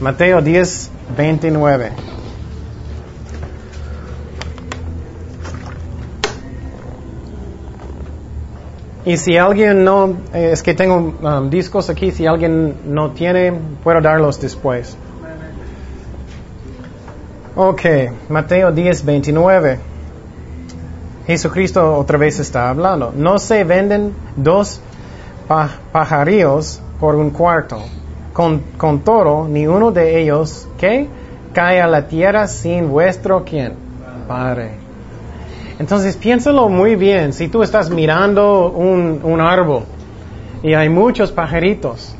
Mateo 0.00 0.40
10, 0.40 0.90
29. 1.16 1.92
Y 9.06 9.18
si 9.18 9.36
alguien 9.36 9.84
no, 9.84 10.16
eh, 10.32 10.50
es 10.52 10.62
que 10.62 10.72
tengo 10.72 10.96
um, 10.96 11.50
discos 11.50 11.90
aquí, 11.90 12.10
si 12.10 12.26
alguien 12.26 12.76
no 12.86 13.10
tiene, 13.10 13.52
puedo 13.82 14.00
darlos 14.00 14.40
después. 14.40 14.96
Ok, 17.56 17.82
Mateo 18.30 18.72
10, 18.72 19.04
29. 19.04 19.78
Jesucristo 21.24 21.96
otra 21.96 22.18
vez 22.18 22.40
está 22.40 22.68
hablando. 22.68 23.12
No 23.16 23.38
se 23.38 23.62
venden 23.62 24.12
dos 24.34 24.80
pajarillos 25.92 26.82
por 26.98 27.14
un 27.14 27.30
cuarto. 27.30 27.80
Con, 28.32 28.60
con 28.76 29.04
todo, 29.04 29.46
ni 29.46 29.68
uno 29.68 29.92
de 29.92 30.20
ellos, 30.20 30.66
que 30.78 31.06
cae 31.52 31.80
a 31.80 31.86
la 31.86 32.08
tierra 32.08 32.48
sin 32.48 32.88
vuestro 32.88 33.44
quién? 33.44 33.74
Padre. 34.26 34.72
Entonces 35.78 36.16
piénsalo 36.16 36.68
muy 36.68 36.96
bien. 36.96 37.32
Si 37.32 37.46
tú 37.46 37.62
estás 37.62 37.88
mirando 37.88 38.72
un, 38.72 39.20
un 39.22 39.40
árbol 39.40 39.84
y 40.60 40.74
hay 40.74 40.88
muchos 40.88 41.30
pajaritos, 41.30 42.16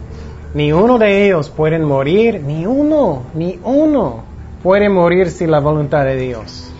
ni 0.54 0.72
uno 0.72 0.96
de 0.96 1.26
ellos 1.26 1.50
puede 1.50 1.80
morir, 1.80 2.40
ni 2.40 2.66
uno, 2.66 3.24
ni 3.34 3.58
uno 3.64 4.33
puede 4.64 4.88
morir 4.88 5.30
sin 5.30 5.50
la 5.50 5.60
voluntad 5.60 6.06
de 6.06 6.16
Dios. 6.16 6.72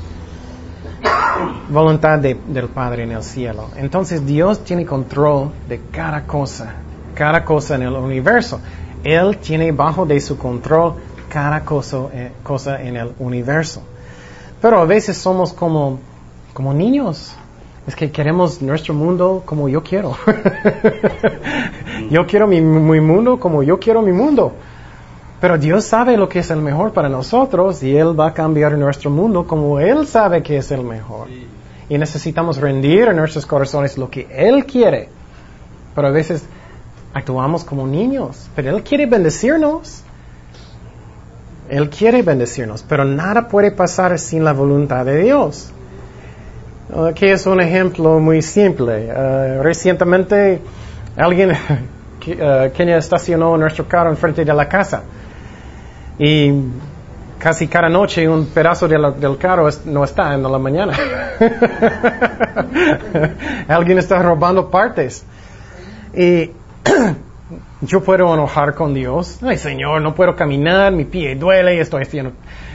Voluntad 1.69 2.19
del 2.19 2.69
Padre 2.69 3.03
en 3.03 3.13
el 3.13 3.23
cielo. 3.23 3.69
Entonces 3.77 4.25
Dios 4.25 4.65
tiene 4.65 4.87
control 4.87 5.51
de 5.69 5.83
cada 5.93 6.27
cosa, 6.27 6.77
cada 7.15 7.45
cosa 7.45 7.75
en 7.75 7.83
el 7.83 7.93
universo. 7.93 8.59
Él 9.05 9.37
tiene 9.37 9.71
bajo 9.71 10.07
de 10.07 10.19
su 10.19 10.39
control 10.39 10.95
cada 11.29 11.61
cosa, 11.61 12.07
eh, 12.15 12.33
cosa 12.43 12.81
en 12.81 12.97
el 12.97 13.13
universo. 13.19 13.83
Pero 14.63 14.81
a 14.81 14.87
veces 14.87 15.19
somos 15.19 15.53
como 15.53 15.99
como 16.55 16.73
niños. 16.73 17.35
Es 17.87 17.95
que 17.95 18.11
queremos 18.11 18.63
nuestro 18.63 18.95
mundo 18.95 19.43
como 19.45 19.69
yo 19.69 19.83
quiero. 19.83 20.17
yo 22.11 22.27
quiero 22.27 22.47
mi, 22.47 22.63
mi 22.63 23.01
mundo 23.01 23.39
como 23.39 23.63
yo 23.63 23.79
quiero 23.79 24.01
mi 24.01 24.13
mundo. 24.13 24.55
Pero 25.45 25.59
Dios 25.59 25.85
sabe 25.85 26.17
lo 26.17 26.27
que 26.27 26.39
es 26.39 26.49
el 26.49 26.63
mejor 26.63 26.95
para 26.95 27.11
nosotros 27.11 27.83
y 27.83 27.95
Él 27.95 28.19
va 28.19 28.29
a 28.29 28.33
cambiar 28.33 28.79
nuestro 28.79 29.11
mundo 29.11 29.47
como 29.47 29.79
Él 29.79 30.07
sabe 30.07 30.43
que 30.43 30.57
es 30.57 30.71
el 30.71 30.83
mejor. 30.83 31.29
Y 31.87 31.99
necesitamos 31.99 32.57
rendir 32.57 33.09
en 33.09 33.17
nuestros 33.17 33.45
corazones 33.45 33.99
lo 33.99 34.09
que 34.09 34.27
Él 34.31 34.65
quiere. 34.65 35.11
Pero 35.95 36.09
a 36.09 36.11
veces 36.11 36.47
actuamos 37.13 37.63
como 37.63 37.87
niños. 37.87 38.49
Pero 38.57 38.75
Él 38.75 38.83
quiere 38.83 39.05
bendecirnos. 39.05 40.03
Él 41.69 41.91
quiere 41.91 42.23
bendecirnos. 42.23 42.83
Pero 42.83 43.05
nada 43.05 43.47
puede 43.47 43.71
pasar 43.71 44.19
sin 44.19 44.45
la 44.45 44.55
voluntad 44.55 45.05
de 45.05 45.25
Dios. 45.25 45.71
Aquí 47.07 47.27
es 47.27 47.45
un 47.45 47.61
ejemplo 47.61 48.19
muy 48.19 48.41
simple. 48.41 49.13
Uh, 49.13 49.63
recientemente 49.63 50.63
alguien 51.19 51.51
uh, 52.29 52.71
estacionó 52.79 53.59
nuestro 53.59 53.87
carro 53.87 54.09
enfrente 54.09 54.43
de 54.43 54.55
la 54.55 54.67
casa. 54.67 55.03
Y 56.19 56.53
casi 57.39 57.69
cada 57.69 57.89
noche 57.89 58.29
un 58.29 58.47
pedazo 58.47 58.89
de 58.89 58.99
la, 58.99 59.11
del 59.11 59.37
carro 59.37 59.69
es, 59.69 59.85
no 59.85 60.05
está 60.05 60.35
en 60.35 60.43
la 60.43 60.59
mañana. 60.59 60.97
Alguien 63.69 63.99
está 63.99 64.23
robando 64.23 64.71
partes. 64.71 65.25
Y 66.15 66.51
yo 67.81 68.03
puedo 68.03 68.33
enojar 68.33 68.75
con 68.75 68.95
Dios. 68.95 69.41
Ay, 69.43 69.59
Señor, 69.59 70.01
no 70.01 70.15
puedo 70.15 70.35
caminar, 70.35 70.93
mi 70.93 71.05
pie 71.05 71.35
duele, 71.35 71.81
estoy 71.81 72.03
haciendo 72.03 72.33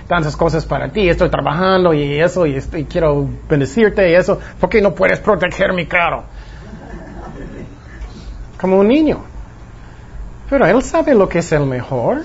tantas 0.07 0.35
cosas 0.35 0.65
para 0.65 0.89
ti, 0.89 1.07
estoy 1.07 1.29
trabajando 1.29 1.93
y 1.93 2.19
eso, 2.19 2.47
y, 2.47 2.55
estoy, 2.55 2.85
quiero 2.85 3.27
bendecirte 3.47 4.09
y 4.09 4.15
eso. 4.15 4.39
¿Por 4.59 4.69
qué 4.69 4.81
no 4.81 4.93
puedes 4.93 5.19
proteger 5.19 5.73
mi 5.73 5.85
carro? 5.85 6.23
Como 8.59 8.79
un 8.79 8.87
niño. 8.87 9.23
Pero 10.49 10.65
Él 10.65 10.81
sabe 10.81 11.13
lo 11.13 11.29
que 11.29 11.39
es 11.39 11.51
el 11.51 11.65
mejor. 11.65 12.23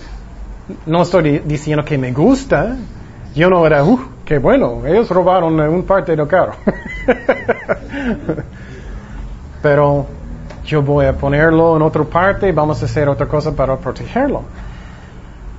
No 0.87 1.03
estoy 1.03 1.41
diciendo 1.41 1.85
que 1.85 1.99
me 1.99 2.13
gusta. 2.13 2.77
Yo 3.35 3.51
no 3.51 3.67
era, 3.67 3.85
uh, 3.85 4.01
qué 4.25 4.39
bueno, 4.39 4.87
ellos 4.87 5.11
robaron 5.11 5.59
un 5.61 5.83
parte 5.83 6.15
del 6.15 6.27
carro. 6.27 6.55
Pero 9.63 10.07
yo 10.65 10.83
voy 10.83 11.07
a 11.07 11.13
ponerlo 11.15 11.77
en 11.77 11.83
otra 11.83 12.05
parte, 12.05 12.53
vamos 12.53 12.81
a 12.83 12.85
hacer 12.85 13.09
otra 13.09 13.27
cosa 13.27 13.53
para 13.53 13.77
protegerlo. 13.77 14.43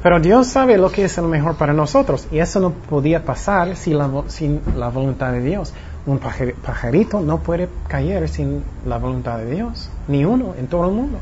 Pero 0.02 0.20
Dios 0.20 0.48
sabe 0.48 0.78
lo 0.78 0.92
que 0.92 1.06
es 1.06 1.18
el 1.18 1.26
mejor 1.26 1.56
para 1.56 1.74
nosotros 1.74 2.28
y 2.32 2.38
eso 2.38 2.60
no 2.60 2.72
podía 2.72 3.26
pasar 3.26 3.76
sin 3.76 3.98
la, 3.98 4.10
sin 4.28 4.62
la 4.78 4.90
voluntad 4.90 5.32
de 5.32 5.42
Dios. 5.42 5.74
Un 6.06 6.20
pajarito 6.20 7.20
no 7.22 7.40
puede 7.40 7.68
caer 7.88 8.30
sin 8.30 8.64
la 8.86 9.00
voluntad 9.00 9.40
de 9.40 9.50
Dios, 9.50 9.90
ni 10.08 10.24
uno 10.24 10.54
en 10.60 10.68
todo 10.68 10.86
el 10.86 10.92
mundo. 10.92 11.18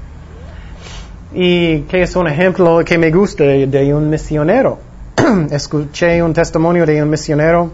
Y 1.34 1.82
que 1.82 2.04
es 2.04 2.16
un 2.16 2.28
ejemplo 2.28 2.84
que 2.86 2.98
me 2.98 3.10
gusta 3.12 3.44
de 3.44 3.94
un 3.94 4.10
misionero. 4.10 4.78
Escuché 5.52 6.22
un 6.22 6.34
testimonio 6.34 6.86
de 6.86 7.02
un 7.02 7.10
misionero 7.10 7.72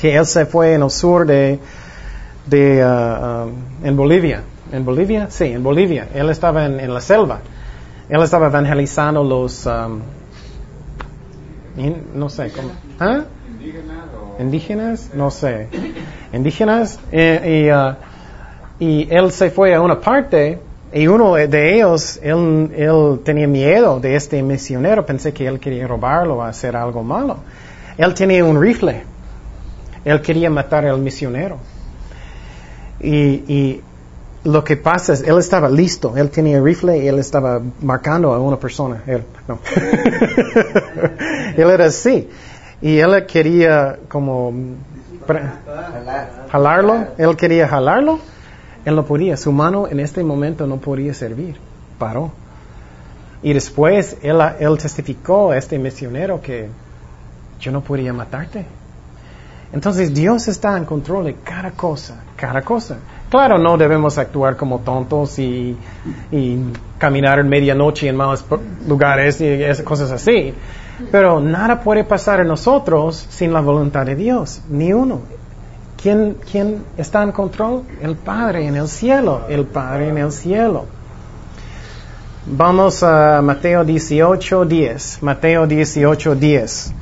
que 0.00 0.16
él 0.16 0.26
se 0.26 0.46
fue 0.46 0.74
en 0.74 0.82
el 0.82 0.90
sur 0.90 1.26
de, 1.26 1.58
de 2.46 2.84
uh, 2.84 3.46
um, 3.46 3.52
en 3.86 3.96
Bolivia. 3.96 4.42
¿En 4.72 4.84
Bolivia? 4.84 5.28
Sí, 5.30 5.44
en 5.44 5.62
Bolivia. 5.62 6.08
Él 6.14 6.30
estaba 6.30 6.64
en, 6.64 6.80
en 6.80 6.92
la 6.92 7.00
selva. 7.00 7.40
Él 8.08 8.22
estaba 8.22 8.46
evangelizando 8.46 9.22
los, 9.22 9.66
um, 9.66 10.00
no 12.14 12.28
sé, 12.28 12.50
¿cómo? 12.50 12.70
¿Ah? 12.98 13.24
¿Indígenas? 14.38 15.10
No 15.14 15.30
sé. 15.30 15.68
Indígenas. 16.32 16.98
Eh, 17.12 17.66
y, 17.66 17.72
uh, 17.72 17.94
y 18.78 19.08
él 19.10 19.30
se 19.32 19.50
fue 19.50 19.74
a 19.74 19.80
una 19.80 20.00
parte 20.00 20.58
y 20.94 21.08
uno 21.08 21.34
de 21.34 21.74
ellos, 21.74 22.20
él, 22.22 22.70
él, 22.76 23.20
tenía 23.24 23.48
miedo 23.48 23.98
de 23.98 24.14
este 24.14 24.40
misionero, 24.44 25.04
pensé 25.04 25.32
que 25.32 25.44
él 25.44 25.58
quería 25.58 25.88
robarlo 25.88 26.40
hacer 26.40 26.76
algo 26.76 27.02
malo. 27.02 27.38
Él 27.98 28.14
tenía 28.14 28.44
un 28.44 28.62
rifle. 28.62 29.02
Él 30.04 30.20
quería 30.22 30.50
matar 30.50 30.86
al 30.86 31.00
misionero. 31.00 31.58
Y, 33.00 33.10
y 33.12 33.82
lo 34.44 34.62
que 34.62 34.76
pasa 34.76 35.14
es, 35.14 35.22
él 35.22 35.36
estaba 35.38 35.68
listo, 35.68 36.16
él 36.16 36.30
tenía 36.30 36.58
el 36.58 36.64
rifle 36.64 36.96
y 36.96 37.08
él 37.08 37.18
estaba 37.18 37.60
marcando 37.82 38.32
a 38.32 38.38
una 38.38 38.56
persona. 38.56 39.02
Él, 39.08 39.24
no. 39.48 39.58
él 41.56 41.70
era 41.70 41.86
así. 41.86 42.28
Y 42.80 42.98
él 42.98 43.26
quería 43.26 43.98
como 44.06 44.52
jalarlo, 46.52 47.08
él 47.18 47.34
quería 47.34 47.66
jalarlo 47.66 48.20
él 48.84 48.96
no 48.96 49.04
podía, 49.04 49.36
su 49.36 49.52
mano 49.52 49.88
en 49.88 50.00
este 50.00 50.22
momento 50.22 50.66
no 50.66 50.76
podía 50.76 51.14
servir, 51.14 51.56
paró. 51.98 52.32
Y 53.42 53.52
después 53.52 54.16
él, 54.22 54.78
testificó 54.78 55.50
a 55.50 55.58
este 55.58 55.78
misionero 55.78 56.40
que 56.40 56.68
yo 57.60 57.72
no 57.72 57.82
podía 57.82 58.12
matarte. 58.12 58.64
Entonces 59.72 60.14
Dios 60.14 60.48
está 60.48 60.76
en 60.78 60.84
control 60.84 61.24
de 61.24 61.34
cada 61.34 61.72
cosa, 61.72 62.22
cada 62.36 62.62
cosa. 62.62 62.98
Claro, 63.28 63.58
no 63.58 63.76
debemos 63.76 64.18
actuar 64.18 64.56
como 64.56 64.80
tontos 64.80 65.38
y, 65.38 65.76
caminar 66.98 67.38
en 67.38 67.48
medianoche 67.48 68.08
en 68.08 68.16
malos 68.16 68.44
lugares 68.86 69.40
y 69.40 69.82
cosas 69.82 70.10
así. 70.10 70.54
Pero 71.10 71.40
nada 71.40 71.80
puede 71.80 72.04
pasar 72.04 72.40
en 72.40 72.48
nosotros 72.48 73.26
sin 73.28 73.52
la 73.52 73.60
voluntad 73.60 74.06
de 74.06 74.14
Dios, 74.14 74.62
ni 74.68 74.92
uno. 74.92 75.22
¿Quién, 76.04 76.36
¿Quién 76.52 76.84
está 76.98 77.22
en 77.22 77.32
control? 77.32 77.82
El 78.02 78.14
Padre 78.14 78.66
en 78.66 78.76
el 78.76 78.88
cielo, 78.88 79.46
el 79.48 79.64
Padre 79.64 80.10
en 80.10 80.18
el 80.18 80.32
cielo. 80.32 80.84
Vamos 82.44 83.02
a 83.02 83.40
Mateo 83.40 83.86
18, 83.86 84.66
10. 84.66 85.22
Mateo 85.22 85.66
18, 85.66 86.34
10. 86.34 86.92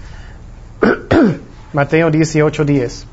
Mateo 1.72 2.10
18, 2.12 2.64
10. 2.64 3.06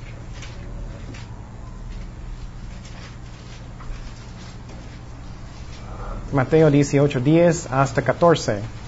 Mateo 6.32 6.69
18, 6.69 7.19
10 7.19 7.71
hasta 7.71 8.04
14. 8.04 8.79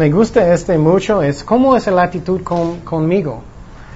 Me 0.00 0.08
gusta 0.08 0.54
este 0.54 0.78
mucho 0.78 1.22
es 1.22 1.44
cómo 1.44 1.76
es 1.76 1.86
la 1.86 2.04
actitud 2.04 2.40
conmigo. 2.40 3.42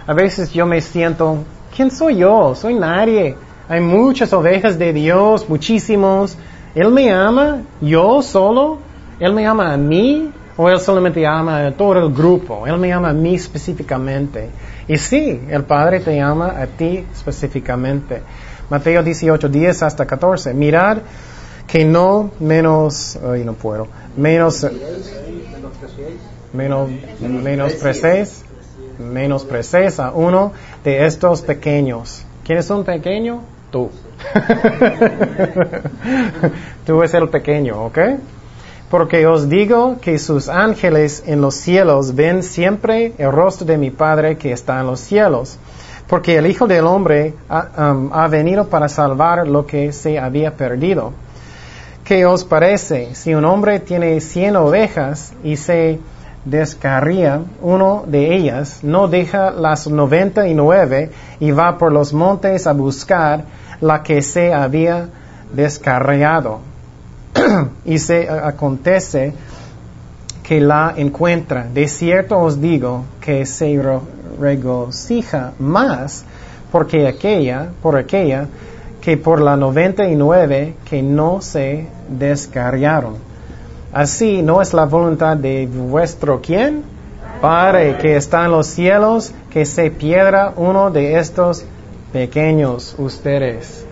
A 0.06 0.12
veces 0.12 0.52
yo 0.52 0.66
me 0.66 0.82
siento, 0.82 1.38
¿quién 1.74 1.90
soy 1.90 2.16
yo? 2.16 2.54
Soy 2.54 2.74
nadie. 2.74 3.34
Hay 3.70 3.80
muchas 3.80 4.30
ovejas 4.34 4.78
de 4.78 4.92
Dios, 4.92 5.48
muchísimos. 5.48 6.36
Él 6.74 6.90
me 6.90 7.10
ama, 7.10 7.62
yo 7.80 8.20
solo. 8.20 8.80
Él 9.18 9.32
me 9.32 9.46
ama 9.46 9.72
a 9.72 9.78
mí 9.78 10.30
o 10.58 10.68
Él 10.68 10.78
solamente 10.78 11.26
ama 11.26 11.68
a 11.68 11.72
todo 11.72 11.94
el 11.94 12.12
grupo. 12.12 12.66
Él 12.66 12.76
me 12.76 12.92
ama 12.92 13.08
a 13.08 13.14
mí 13.14 13.36
específicamente. 13.36 14.50
Y 14.86 14.98
sí, 14.98 15.40
el 15.48 15.64
Padre 15.64 16.00
te 16.00 16.20
ama 16.20 16.52
a 16.60 16.66
ti 16.66 17.02
específicamente. 17.14 18.20
Mateo 18.68 19.02
18, 19.02 19.48
10 19.48 19.82
hasta 19.82 20.04
14. 20.04 20.52
Mirad 20.52 20.98
que 21.66 21.82
no 21.82 22.30
menos, 22.40 23.18
ay, 23.26 23.42
no 23.42 23.54
puedo, 23.54 23.88
menos, 24.18 24.66
menos, 26.52 26.90
menosprecies, 27.20 28.44
menosprecies 28.98 30.00
a 30.00 30.12
uno 30.12 30.52
de 30.84 31.06
estos 31.06 31.42
pequeños. 31.42 32.24
¿Quién 32.44 32.58
es 32.58 32.70
un 32.70 32.84
pequeño? 32.84 33.40
Tú. 33.70 33.90
Tú 36.86 37.02
es 37.02 37.14
el 37.14 37.28
pequeño, 37.28 37.86
¿ok? 37.86 37.98
Porque 38.90 39.26
os 39.26 39.48
digo 39.48 39.96
que 40.00 40.18
sus 40.18 40.48
ángeles 40.48 41.24
en 41.26 41.40
los 41.40 41.56
cielos 41.56 42.14
ven 42.14 42.42
siempre 42.42 43.12
el 43.18 43.32
rostro 43.32 43.66
de 43.66 43.76
mi 43.76 43.90
Padre 43.90 44.36
que 44.36 44.52
está 44.52 44.80
en 44.80 44.86
los 44.86 45.00
cielos. 45.00 45.58
Porque 46.06 46.36
el 46.36 46.46
Hijo 46.46 46.66
del 46.66 46.86
Hombre 46.86 47.34
ha, 47.48 47.92
um, 47.92 48.12
ha 48.12 48.28
venido 48.28 48.68
para 48.68 48.88
salvar 48.88 49.48
lo 49.48 49.66
que 49.66 49.92
se 49.92 50.18
había 50.18 50.54
perdido. 50.54 51.12
¿Qué 52.04 52.26
os 52.26 52.44
parece? 52.44 53.14
Si 53.14 53.32
un 53.32 53.46
hombre 53.46 53.80
tiene 53.80 54.20
cien 54.20 54.56
ovejas 54.56 55.32
y 55.42 55.56
se 55.56 55.98
descarría 56.44 57.40
uno 57.62 58.04
de 58.06 58.34
ellas, 58.34 58.80
no 58.82 59.08
deja 59.08 59.50
las 59.50 59.86
noventa 59.86 60.46
y 60.46 60.52
nueve 60.52 61.10
y 61.40 61.50
va 61.50 61.78
por 61.78 61.92
los 61.92 62.12
montes 62.12 62.66
a 62.66 62.74
buscar 62.74 63.44
la 63.80 64.02
que 64.02 64.20
se 64.20 64.52
había 64.52 65.08
descarriado. 65.54 66.60
y 67.86 67.98
se 67.98 68.28
acontece 68.28 69.32
que 70.42 70.60
la 70.60 70.92
encuentra. 70.98 71.66
De 71.72 71.88
cierto 71.88 72.38
os 72.38 72.60
digo 72.60 73.04
que 73.18 73.46
se 73.46 73.80
regocija 74.38 75.54
más 75.58 76.26
porque 76.70 77.08
aquella, 77.08 77.68
por 77.80 77.96
aquella 77.96 78.46
que 79.04 79.16
por 79.18 79.40
la 79.42 79.54
noventa 79.56 80.08
y 80.08 80.16
nueve 80.16 80.74
que 80.88 81.02
no 81.02 81.42
se 81.42 81.86
descarriaron. 82.08 83.16
Así 83.92 84.40
no 84.40 84.62
es 84.62 84.72
la 84.72 84.86
voluntad 84.86 85.36
de 85.36 85.66
vuestro 85.66 86.40
quién? 86.40 86.82
Padre 87.42 87.98
que 88.00 88.16
está 88.16 88.46
en 88.46 88.52
los 88.52 88.66
cielos, 88.66 89.32
que 89.50 89.66
se 89.66 89.90
piedra 89.90 90.54
uno 90.56 90.90
de 90.90 91.18
estos 91.18 91.66
pequeños 92.14 92.94
ustedes. 92.96 93.84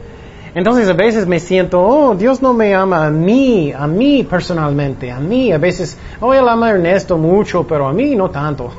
Entonces 0.54 0.88
a 0.88 0.94
veces 0.94 1.26
me 1.26 1.40
siento, 1.40 1.82
oh, 1.82 2.14
Dios 2.14 2.40
no 2.40 2.54
me 2.54 2.74
ama 2.74 3.06
a 3.06 3.10
mí, 3.10 3.70
a 3.70 3.86
mí 3.86 4.22
personalmente, 4.24 5.10
a 5.10 5.18
mí. 5.18 5.52
A 5.52 5.58
veces, 5.58 5.98
oh, 6.20 6.32
Él 6.32 6.48
ama 6.48 6.68
a 6.68 6.70
Ernesto 6.70 7.18
mucho, 7.18 7.66
pero 7.66 7.86
a 7.86 7.92
mí 7.92 8.14
no 8.16 8.30
tanto. 8.30 8.70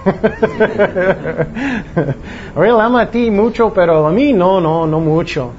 o 2.55 2.63
Él 2.63 2.79
ama 2.79 3.01
a 3.03 3.11
ti 3.11 3.29
mucho, 3.29 3.71
pero 3.71 4.07
a 4.07 4.11
mí 4.11 4.33
no, 4.33 4.59
no, 4.59 4.87
no 4.87 4.99
mucho. 4.99 5.51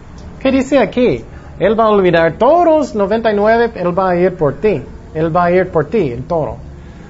¿Qué 0.44 0.52
dice 0.52 0.78
aquí? 0.78 1.24
Él 1.58 1.80
va 1.80 1.84
a 1.84 1.88
olvidar 1.88 2.34
todos 2.34 2.94
99, 2.94 3.72
Él 3.76 3.98
va 3.98 4.10
a 4.10 4.16
ir 4.16 4.34
por 4.34 4.52
ti. 4.60 4.82
Él 5.14 5.34
va 5.34 5.44
a 5.44 5.50
ir 5.50 5.70
por 5.70 5.86
ti, 5.86 6.12
el 6.12 6.24
toro. 6.24 6.58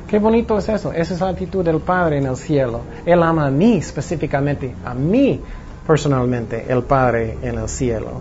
Qué 0.07 0.21
bonito 0.21 0.57
es 0.57 0.69
eso. 0.69 0.93
Esa 0.93 1.15
es 1.15 1.21
la 1.21 1.31
actitud 1.31 1.65
del 1.65 1.81
Padre 1.81 2.19
en 2.19 2.27
el 2.27 2.37
cielo. 2.37 2.83
Él 3.05 3.21
ama 3.25 3.47
a 3.47 3.51
mí 3.51 3.79
específicamente, 3.79 4.73
a 4.85 4.95
mí 4.95 5.41
personalmente, 5.85 6.65
el 6.69 6.85
Padre 6.85 7.37
en 7.43 7.59
el 7.59 7.69
cielo. 7.69 8.21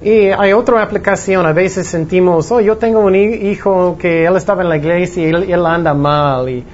Y 0.00 0.28
hay 0.28 0.52
otra 0.52 0.80
aplicación, 0.80 1.44
a 1.44 1.52
veces 1.52 1.88
sentimos, 1.88 2.52
oh, 2.52 2.60
yo 2.60 2.76
tengo 2.76 3.00
un 3.00 3.16
hijo 3.16 3.96
que 3.98 4.26
él 4.26 4.36
estaba 4.36 4.62
en 4.62 4.68
la 4.68 4.76
iglesia 4.76 5.26
y 5.26 5.50
él, 5.50 5.66
anda 5.66 5.92
mal 5.92 6.48
y, 6.48 6.64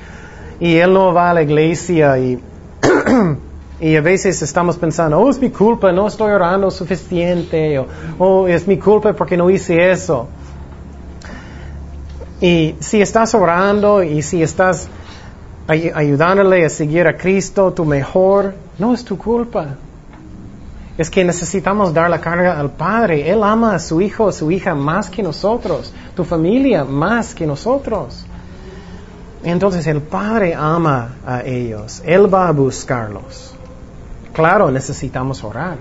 y, 0.60 0.76
él 0.76 0.92
no 0.92 1.14
va 1.14 1.30
a 1.30 1.34
la 1.34 1.42
iglesia 1.42 2.18
y, 2.18 2.38
y 3.78 3.94
a 3.94 4.00
veces 4.00 4.40
estamos 4.40 4.76
pensando, 4.76 5.18
oh, 5.18 5.28
es 5.28 5.38
mi 5.38 5.50
culpa, 5.50 5.92
no 5.92 6.06
estoy 6.06 6.32
orando 6.32 6.70
suficiente, 6.70 7.78
o 7.78 7.86
oh, 8.18 8.48
es 8.48 8.66
mi 8.66 8.78
culpa 8.78 9.12
porque 9.12 9.36
no 9.36 9.50
hice 9.50 9.90
eso. 9.90 10.28
Y 12.40 12.74
si 12.80 13.00
estás 13.02 13.34
orando 13.34 14.02
y 14.02 14.22
si 14.22 14.42
estás 14.42 14.88
ayudándole 15.66 16.64
a 16.64 16.68
seguir 16.68 17.06
a 17.06 17.16
Cristo, 17.16 17.72
tu 17.72 17.84
mejor, 17.84 18.54
no 18.78 18.94
es 18.94 19.04
tu 19.04 19.18
culpa. 19.18 19.76
Es 20.96 21.10
que 21.10 21.24
necesitamos 21.24 21.92
dar 21.92 22.08
la 22.08 22.20
carga 22.20 22.58
al 22.58 22.70
Padre. 22.70 23.28
Él 23.30 23.42
ama 23.42 23.74
a 23.74 23.78
su 23.78 24.00
hijo, 24.00 24.28
a 24.28 24.32
su 24.32 24.50
hija 24.50 24.74
más 24.74 25.10
que 25.10 25.22
nosotros, 25.22 25.92
tu 26.14 26.24
familia 26.24 26.84
más 26.84 27.34
que 27.34 27.46
nosotros. 27.46 28.24
Entonces 29.44 29.86
el 29.86 30.00
Padre 30.00 30.54
ama 30.54 31.16
a 31.26 31.42
ellos. 31.42 32.02
Él 32.04 32.32
va 32.32 32.48
a 32.48 32.52
buscarlos. 32.52 33.55
Claro, 34.36 34.70
necesitamos 34.70 35.42
orar. 35.42 35.78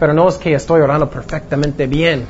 Pero 0.00 0.14
no 0.14 0.30
es 0.30 0.36
que 0.36 0.54
estoy 0.54 0.80
orando 0.80 1.10
perfectamente 1.10 1.86
bien. 1.86 2.26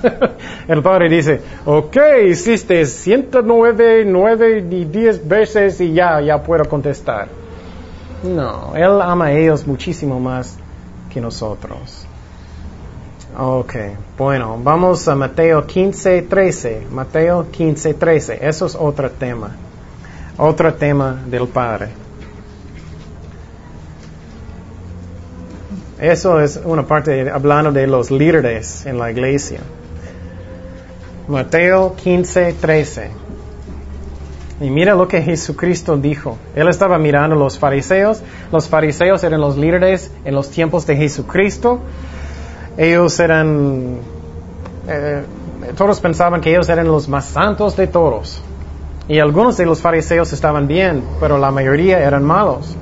el 0.68 0.82
Padre 0.82 1.10
dice, 1.10 1.42
ok, 1.66 1.96
hiciste 2.26 2.86
109, 2.86 4.04
9 4.06 4.66
y 4.70 4.84
10 4.86 5.28
veces 5.28 5.78
y 5.82 5.92
ya, 5.92 6.22
ya 6.22 6.42
puedo 6.42 6.64
contestar. 6.64 7.28
No, 8.22 8.72
Él 8.74 9.02
ama 9.02 9.26
a 9.26 9.32
ellos 9.32 9.66
muchísimo 9.66 10.18
más 10.18 10.56
que 11.12 11.20
nosotros. 11.20 12.06
Ok, 13.38 13.74
bueno, 14.16 14.58
vamos 14.62 15.06
a 15.06 15.14
Mateo 15.14 15.66
15, 15.66 16.22
13. 16.22 16.86
Mateo 16.90 17.50
15, 17.50 17.92
13. 17.92 18.38
Eso 18.40 18.64
es 18.64 18.74
otro 18.74 19.10
tema. 19.10 19.50
Otro 20.38 20.72
tema 20.72 21.22
del 21.26 21.46
Padre. 21.48 21.99
Eso 26.00 26.40
es 26.40 26.58
una 26.64 26.86
parte 26.86 27.28
hablando 27.30 27.72
de 27.72 27.86
los 27.86 28.10
líderes 28.10 28.86
en 28.86 28.98
la 28.98 29.10
iglesia. 29.10 29.60
Mateo 31.28 31.94
15, 31.94 32.54
13. 32.54 33.10
Y 34.62 34.70
mira 34.70 34.94
lo 34.94 35.06
que 35.06 35.20
Jesucristo 35.20 35.98
dijo. 35.98 36.38
Él 36.54 36.68
estaba 36.68 36.98
mirando 36.98 37.36
a 37.36 37.38
los 37.38 37.58
fariseos. 37.58 38.22
Los 38.50 38.66
fariseos 38.68 39.22
eran 39.24 39.42
los 39.42 39.58
líderes 39.58 40.10
en 40.24 40.34
los 40.34 40.50
tiempos 40.50 40.86
de 40.86 40.96
Jesucristo. 40.96 41.80
Ellos 42.78 43.20
eran, 43.20 43.98
eh, 44.88 45.22
todos 45.76 46.00
pensaban 46.00 46.40
que 46.40 46.50
ellos 46.50 46.68
eran 46.70 46.86
los 46.88 47.08
más 47.10 47.26
santos 47.26 47.76
de 47.76 47.86
todos. 47.86 48.42
Y 49.06 49.18
algunos 49.18 49.58
de 49.58 49.66
los 49.66 49.80
fariseos 49.82 50.32
estaban 50.32 50.66
bien, 50.66 51.02
pero 51.20 51.36
la 51.36 51.50
mayoría 51.50 51.98
eran 51.98 52.24
malos. 52.24 52.74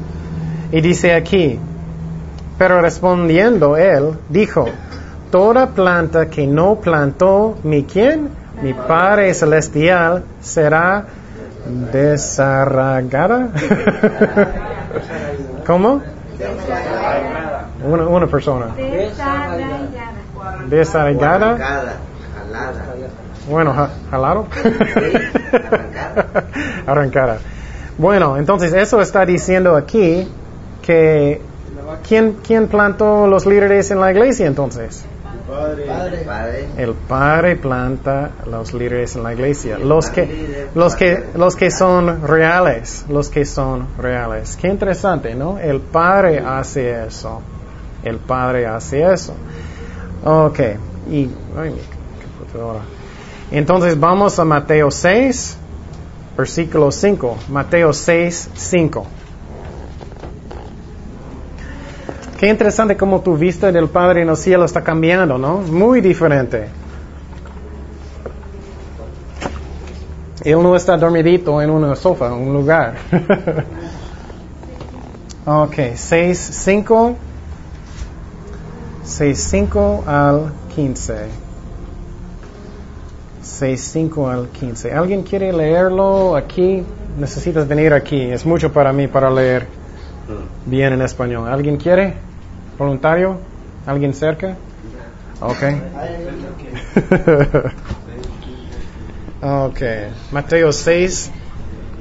Y 0.70 0.80
dice 0.80 1.14
aquí, 1.14 1.58
pero 2.58 2.82
respondiendo 2.82 3.76
él, 3.76 4.18
dijo, 4.28 4.66
toda 5.30 5.68
planta 5.68 6.28
que 6.28 6.46
no 6.46 6.76
plantó 6.76 7.56
mi 7.62 7.84
quién, 7.84 8.30
mi 8.60 8.74
Padre 8.74 9.32
Celestial, 9.32 10.24
será 10.40 11.06
Desarragada. 11.92 13.48
¿Cómo? 15.66 16.00
Una, 17.84 18.06
una 18.06 18.26
persona. 18.26 18.68
Desarraigada. 20.68 21.58
Bueno, 23.50 23.74
jalado. 24.10 24.46
Arrancada. 26.86 27.38
Bueno, 27.98 28.38
entonces 28.38 28.72
eso 28.72 29.00
está 29.00 29.26
diciendo 29.26 29.76
aquí 29.76 30.28
que 30.82 31.40
¿quién, 32.06 32.36
quién 32.46 32.68
plantó 32.68 33.26
los 33.26 33.46
líderes 33.46 33.90
en 33.90 34.00
la 34.00 34.10
iglesia 34.10 34.46
entonces? 34.46 35.04
El 36.76 36.92
Padre 36.92 37.56
planta 37.56 38.30
los 38.46 38.74
líderes 38.74 39.16
en 39.16 39.22
la 39.22 39.32
iglesia. 39.32 39.78
Los 39.78 40.10
que, 40.10 40.68
los 40.74 40.94
que, 40.94 41.24
los 41.34 41.56
que 41.56 41.70
son 41.70 42.26
reales, 42.26 43.06
los 43.08 43.30
que 43.30 43.46
son 43.46 43.88
reales. 43.96 44.58
Qué 44.60 44.68
interesante, 44.68 45.34
¿no? 45.34 45.58
El 45.58 45.80
Padre 45.80 46.40
hace 46.40 47.06
eso. 47.06 47.40
El 48.04 48.18
Padre 48.18 48.66
hace 48.66 49.10
eso. 49.10 49.34
Ok. 50.24 50.60
Y, 51.10 51.30
Entonces 53.50 53.98
vamos 53.98 54.38
a 54.38 54.44
Mateo 54.44 54.90
6, 54.90 55.56
versículo 56.36 56.92
5. 56.92 57.38
Mateo 57.48 57.94
6, 57.94 58.50
5. 58.54 59.06
Qué 62.38 62.48
interesante 62.48 62.96
cómo 62.96 63.20
tu 63.20 63.36
vista 63.36 63.72
del 63.72 63.88
Padre 63.88 64.22
en 64.22 64.28
el 64.28 64.36
cielo 64.36 64.64
está 64.64 64.84
cambiando, 64.84 65.38
¿no? 65.38 65.58
Muy 65.58 66.00
diferente. 66.00 66.68
Él 70.44 70.62
no 70.62 70.76
está 70.76 70.96
dormidito 70.96 71.60
en 71.60 71.68
una 71.68 71.96
sofá, 71.96 72.28
en 72.28 72.34
un 72.34 72.52
lugar. 72.52 72.94
ok, 75.46 75.74
6, 75.96 76.38
5. 76.38 77.16
6, 79.02 79.48
5 79.50 80.04
al 80.06 80.52
15. 80.76 81.14
6, 83.42 83.90
5 83.92 84.28
al 84.28 84.48
15. 84.50 84.92
¿Alguien 84.92 85.24
quiere 85.24 85.52
leerlo 85.52 86.36
aquí? 86.36 86.84
Necesitas 87.18 87.66
venir 87.66 87.92
aquí. 87.92 88.30
Es 88.30 88.46
mucho 88.46 88.72
para 88.72 88.92
mí 88.92 89.08
para 89.08 89.28
leer 89.28 89.66
bien 90.66 90.92
en 90.92 91.02
español. 91.02 91.48
¿Alguien 91.48 91.78
quiere? 91.78 92.27
¿Voluntario? 92.78 93.38
¿Alguien 93.86 94.14
cerca? 94.14 94.56
Ok. 95.40 95.62
ok. 99.42 99.80
Mateo 100.30 100.72
6. 100.72 101.30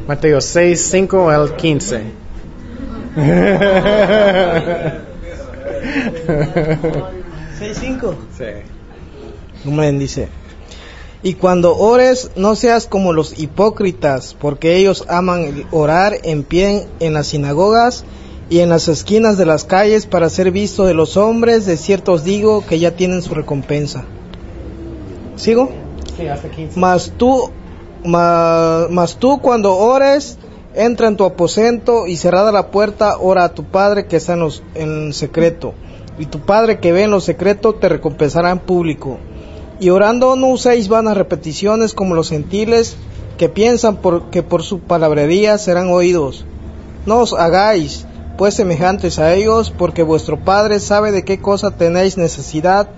Mateo 0.08 0.40
6, 0.40 0.88
5 0.92 1.30
al 1.30 1.56
15. 1.56 2.02
6, 7.60 7.78
5. 7.80 8.16
Sí. 8.38 8.46
Un 9.66 10.00
dice. 10.00 10.30
Y 11.24 11.34
cuando 11.34 11.76
ores, 11.76 12.30
no 12.36 12.56
seas 12.56 12.86
como 12.86 13.12
los 13.12 13.40
hipócritas, 13.40 14.36
porque 14.40 14.76
ellos 14.78 15.04
aman 15.10 15.66
orar 15.72 16.14
en 16.24 16.44
pie 16.44 16.88
en 17.00 17.14
las 17.14 17.28
sinagogas 17.28 18.06
y 18.50 18.60
en 18.60 18.70
las 18.70 18.88
esquinas 18.88 19.38
de 19.38 19.46
las 19.46 19.66
calles 19.66 20.06
para 20.06 20.30
ser 20.30 20.52
visto 20.52 20.86
de 20.86 20.94
los 20.94 21.18
hombres, 21.18 21.66
de 21.66 21.78
cierto 21.78 22.14
os 22.14 22.24
digo 22.24 22.66
que 22.66 22.80
ya 22.80 22.92
tienen 22.92 23.22
su 23.22 23.34
recompensa. 23.34 24.06
¿Sigo? 25.36 25.70
Sí, 26.18 26.28
hasta 26.28 26.50
15. 26.50 26.80
Mas 26.80 27.14
tú, 27.18 27.52
mas, 28.04 29.18
tú 29.18 29.40
cuando 29.42 29.76
ores, 29.76 30.38
entra 30.74 31.08
en 31.08 31.18
tu 31.18 31.26
aposento 31.26 32.08
y 32.08 32.16
cerrada 32.16 32.52
la 32.52 32.72
puerta, 32.72 33.18
ora 33.20 33.44
a 33.44 33.54
tu 33.54 33.66
Padre 33.66 34.06
que 34.08 34.16
está 34.16 34.34
en, 34.34 34.48
en 34.76 35.14
secreto. 35.14 35.74
Y 36.18 36.26
tu 36.26 36.40
Padre 36.40 36.80
que 36.80 36.92
ve 36.92 37.04
en 37.04 37.12
lo 37.12 37.20
secreto 37.20 37.76
te 37.76 37.90
recompensará 37.90 38.52
en 38.52 38.60
público. 38.60 39.18
Y 39.80 39.90
orando 39.90 40.36
no 40.36 40.48
uséis 40.48 40.88
vanas 40.88 41.18
repeticiones 41.18 41.94
como 41.94 42.16
los 42.16 42.30
gentiles 42.30 42.96
que 43.38 43.50
piensan 43.50 43.98
por, 43.98 44.30
que 44.32 44.42
por 44.42 44.64
su 44.64 44.80
palabrería 44.80 45.58
serán 45.58 45.92
oídos. 45.92 46.46
No 47.06 47.20
os 47.20 47.34
hagáis 47.34 48.08
pues 48.38 48.54
semejantes 48.54 49.20
a 49.20 49.34
ellos, 49.34 49.72
porque 49.76 50.04
vuestro 50.04 50.44
Padre 50.44 50.80
sabe 50.80 51.12
de 51.12 51.26
qué 51.26 51.40
cosa 51.40 51.72
tenéis 51.72 52.18
necesidad 52.18 52.90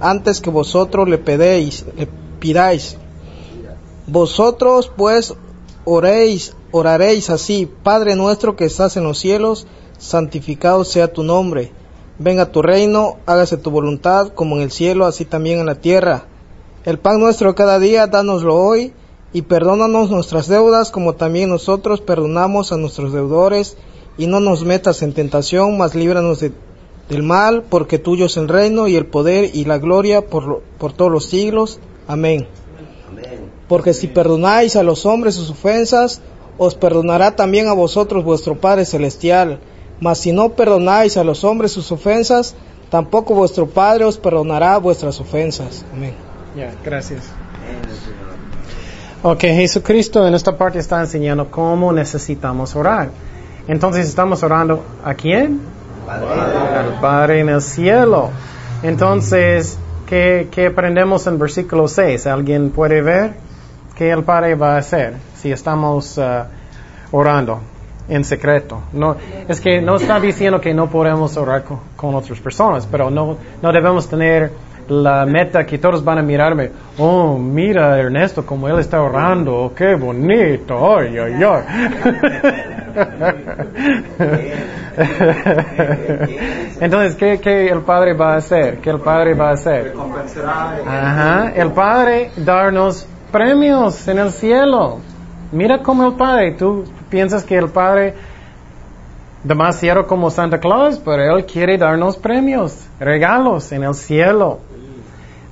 antes 0.00 0.40
que 0.40 0.50
vosotros 0.50 1.08
le 1.08 1.18
pedéis, 1.18 1.84
le 1.96 2.08
pidáis. 2.38 2.96
Vosotros 4.06 4.90
pues 4.96 5.34
oréis, 5.84 6.54
oraréis 6.70 7.30
así, 7.30 7.70
Padre 7.82 8.16
nuestro 8.16 8.56
que 8.56 8.66
estás 8.66 8.96
en 8.96 9.04
los 9.04 9.18
cielos, 9.18 9.66
santificado 9.98 10.84
sea 10.84 11.12
tu 11.12 11.22
nombre. 11.22 11.72
Venga 12.18 12.52
tu 12.52 12.62
reino, 12.62 13.16
hágase 13.26 13.56
tu 13.56 13.70
voluntad, 13.70 14.28
como 14.28 14.56
en 14.56 14.62
el 14.62 14.70
cielo, 14.70 15.06
así 15.06 15.24
también 15.24 15.58
en 15.58 15.66
la 15.66 15.74
tierra. 15.74 16.26
El 16.84 16.98
pan 16.98 17.18
nuestro 17.18 17.54
cada 17.54 17.78
día, 17.78 18.06
dánoslo 18.06 18.54
hoy, 18.56 18.92
y 19.32 19.42
perdónanos 19.42 20.10
nuestras 20.10 20.46
deudas, 20.46 20.92
como 20.92 21.14
también 21.14 21.48
nosotros 21.48 22.00
perdonamos 22.00 22.70
a 22.70 22.76
nuestros 22.76 23.12
deudores, 23.12 23.76
y 24.16 24.26
no 24.26 24.40
nos 24.40 24.64
metas 24.64 25.02
en 25.02 25.12
tentación, 25.12 25.76
mas 25.76 25.94
líbranos 25.94 26.40
del 26.40 27.22
mal, 27.22 27.62
porque 27.68 27.98
tuyo 27.98 28.26
es 28.26 28.36
el 28.36 28.48
reino 28.48 28.88
y 28.88 28.96
el 28.96 29.06
poder 29.06 29.50
y 29.54 29.64
la 29.64 29.78
gloria 29.78 30.26
por, 30.26 30.62
por 30.78 30.92
todos 30.92 31.10
los 31.10 31.26
siglos. 31.26 31.80
Amén. 32.06 32.46
Porque 33.68 33.94
si 33.94 34.06
perdonáis 34.06 34.76
a 34.76 34.82
los 34.82 35.06
hombres 35.06 35.34
sus 35.34 35.50
ofensas, 35.50 36.20
os 36.58 36.74
perdonará 36.74 37.34
también 37.34 37.68
a 37.68 37.72
vosotros 37.72 38.24
vuestro 38.24 38.60
Padre 38.60 38.84
Celestial. 38.84 39.58
Mas 40.00 40.18
si 40.18 40.32
no 40.32 40.50
perdonáis 40.50 41.16
a 41.16 41.24
los 41.24 41.44
hombres 41.44 41.72
sus 41.72 41.90
ofensas, 41.90 42.54
tampoco 42.90 43.34
vuestro 43.34 43.66
Padre 43.66 44.04
os 44.04 44.18
perdonará 44.18 44.76
vuestras 44.78 45.20
ofensas. 45.20 45.84
Amén. 45.92 46.14
Ya, 46.56 46.72
gracias. 46.84 47.24
Ok, 49.22 49.40
Jesucristo 49.40 50.26
en 50.26 50.34
esta 50.34 50.56
parte 50.56 50.78
está 50.78 51.00
enseñando 51.00 51.50
cómo 51.50 51.92
necesitamos 51.92 52.76
orar. 52.76 53.10
Entonces 53.66 54.08
estamos 54.08 54.42
orando 54.42 54.84
a 55.04 55.14
quién? 55.14 55.60
Al 56.08 57.00
Padre 57.00 57.40
en 57.40 57.48
el 57.48 57.62
cielo. 57.62 58.30
Entonces, 58.82 59.78
¿qué, 60.06 60.48
¿qué, 60.50 60.66
aprendemos 60.66 61.26
en 61.26 61.38
versículo 61.38 61.88
6? 61.88 62.26
¿Alguien 62.26 62.70
puede 62.70 63.00
ver 63.00 63.32
qué 63.96 64.10
el 64.10 64.22
Padre 64.22 64.54
va 64.54 64.74
a 64.74 64.78
hacer 64.78 65.14
si 65.36 65.50
estamos 65.50 66.18
uh, 66.18 66.44
orando 67.10 67.60
en 68.08 68.24
secreto? 68.24 68.82
No, 68.92 69.16
es 69.48 69.60
que 69.60 69.80
no 69.80 69.96
está 69.96 70.20
diciendo 70.20 70.60
que 70.60 70.74
no 70.74 70.90
podemos 70.90 71.34
orar 71.38 71.64
con, 71.64 71.80
con 71.96 72.14
otras 72.14 72.38
personas, 72.40 72.86
pero 72.86 73.10
no, 73.10 73.38
no 73.62 73.72
debemos 73.72 74.06
tener 74.06 74.52
la 74.88 75.24
meta 75.24 75.64
que 75.64 75.78
todos 75.78 76.04
van 76.04 76.18
a 76.18 76.22
mirarme, 76.22 76.70
oh, 76.98 77.38
mira 77.38 77.98
Ernesto 77.98 78.44
como 78.44 78.68
él 78.68 78.78
está 78.78 79.00
orando, 79.00 79.64
oh, 79.64 79.74
qué 79.74 79.94
bonito, 79.94 80.98
ay, 80.98 81.16
ay, 81.16 81.42
ay. 81.42 81.62
Entonces, 86.80 87.16
¿qué, 87.16 87.40
¿qué, 87.40 87.68
el 87.68 87.80
Padre 87.80 88.14
va 88.14 88.34
a 88.34 88.36
hacer? 88.36 88.78
¿Qué 88.78 88.90
el 88.90 89.00
Padre 89.00 89.34
va 89.34 89.50
a 89.50 89.52
hacer? 89.52 89.94
Ajá, 90.86 91.52
el 91.54 91.72
Padre 91.72 92.30
darnos 92.36 93.06
premios 93.30 94.08
en 94.08 94.18
el 94.18 94.30
cielo. 94.30 95.00
Mira 95.52 95.82
como 95.82 96.06
el 96.06 96.14
Padre, 96.14 96.52
tú 96.52 96.84
piensas 97.10 97.44
que 97.44 97.56
el 97.56 97.68
Padre 97.68 98.14
demasiado 99.44 100.06
como 100.06 100.30
Santa 100.30 100.58
Claus, 100.58 101.00
pero 101.04 101.36
Él 101.36 101.44
quiere 101.44 101.78
darnos 101.78 102.16
premios, 102.16 102.86
regalos 102.98 103.70
en 103.72 103.84
el 103.84 103.94
cielo. 103.94 104.58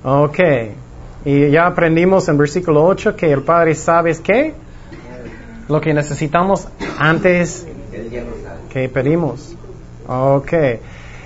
Ok. 0.02 0.38
Y 1.24 1.50
ya 1.50 1.66
aprendimos 1.66 2.28
en 2.28 2.36
versículo 2.36 2.84
8 2.84 3.14
que 3.14 3.30
el 3.30 3.42
Padre 3.42 3.74
sabe 3.74 4.16
qué? 4.22 4.54
Lo 5.68 5.80
que 5.80 5.94
necesitamos 5.94 6.66
antes 6.98 7.66
que 8.70 8.88
pedimos. 8.88 9.54
Ok. 10.06 10.52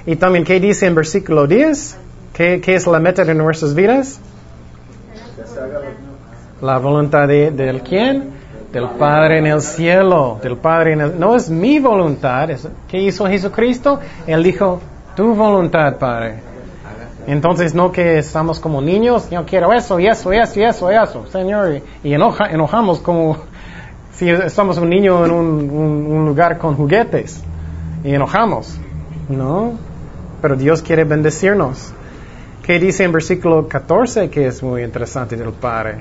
Y 0.06 0.16
también, 0.16 0.44
¿qué 0.44 0.60
dice 0.60 0.86
en 0.86 0.94
versículo 0.94 1.46
10? 1.46 1.98
¿Qué, 2.32 2.60
qué 2.60 2.74
es 2.74 2.86
la 2.86 3.00
meta 3.00 3.24
de 3.24 3.34
nuestras 3.34 3.74
vidas? 3.74 4.20
La 6.60 6.78
voluntad 6.78 7.28
de, 7.28 7.50
del 7.50 7.82
quién? 7.82 8.36
Del 8.72 8.90
Padre 8.98 9.38
en 9.38 9.46
el 9.46 9.60
cielo. 9.60 10.38
Del 10.42 10.56
Padre 10.56 10.92
en 10.92 11.00
el, 11.00 11.18
no 11.18 11.34
es 11.34 11.48
mi 11.50 11.78
voluntad. 11.78 12.48
¿Qué 12.88 12.98
hizo 12.98 13.26
Jesucristo? 13.26 14.00
Él 14.26 14.42
dijo, 14.42 14.80
tu 15.16 15.34
voluntad, 15.34 15.96
Padre. 15.96 16.46
Entonces 17.26 17.74
no 17.74 17.90
que 17.90 18.18
estamos 18.18 18.60
como 18.60 18.80
niños, 18.80 19.28
yo 19.30 19.44
quiero 19.44 19.72
eso 19.72 19.98
y 19.98 20.06
eso 20.06 20.32
y 20.32 20.38
eso 20.38 20.60
y 20.60 20.64
eso 20.64 20.92
y 20.92 20.94
eso, 20.94 21.26
Señor, 21.26 21.82
y, 22.04 22.12
enoja, 22.14 22.46
enojamos 22.46 23.00
como 23.00 23.38
si 24.16 24.30
estamos 24.30 24.78
un 24.78 24.88
niño 24.88 25.24
en 25.26 25.30
un, 25.30 26.26
lugar 26.26 26.56
con 26.58 26.74
juguetes 26.74 27.42
y 28.02 28.14
enojamos, 28.14 28.78
¿no? 29.28 29.74
Pero 30.40 30.56
Dios 30.56 30.80
quiere 30.82 31.04
bendecirnos. 31.04 31.92
¿Qué 32.62 32.78
dice 32.78 33.04
en 33.04 33.12
versículo 33.12 33.68
14 33.68 34.30
que 34.30 34.46
es 34.46 34.62
muy 34.62 34.82
interesante 34.82 35.36
del 35.36 35.52
Padre? 35.52 35.98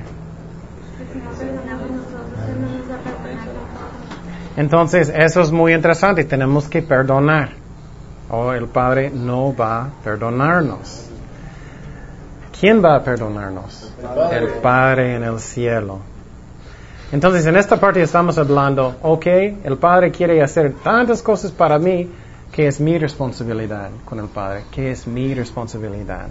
Entonces, 4.56 5.12
eso 5.14 5.42
es 5.42 5.52
muy 5.52 5.74
interesante, 5.74 6.24
tenemos 6.24 6.70
que 6.70 6.82
perdonar. 6.82 7.50
O 8.30 8.54
el 8.54 8.66
Padre 8.68 9.12
no 9.14 9.54
va 9.56 9.84
a 9.84 9.90
perdonarnos. 10.04 11.10
¿Quién 12.58 12.84
va 12.84 12.96
a 12.96 13.04
perdonarnos? 13.04 13.94
El 14.32 14.48
Padre 14.62 15.16
en 15.16 15.24
el 15.24 15.40
cielo. 15.40 16.15
Entonces, 17.12 17.46
en 17.46 17.56
esta 17.56 17.80
parte 17.80 18.02
estamos 18.02 18.38
hablando, 18.38 18.96
ok, 19.02 19.26
el 19.64 19.78
Padre 19.78 20.12
quiere 20.12 20.42
hacer 20.42 20.74
tantas 20.84 21.22
cosas 21.22 21.52
para 21.52 21.78
mí 21.78 22.10
que 22.52 22.68
es 22.68 22.80
mi 22.80 22.98
responsabilidad 22.98 23.90
con 24.06 24.20
el 24.20 24.28
Padre, 24.28 24.64
que 24.72 24.92
es 24.92 25.06
mi 25.06 25.34
responsabilidad. 25.34 26.28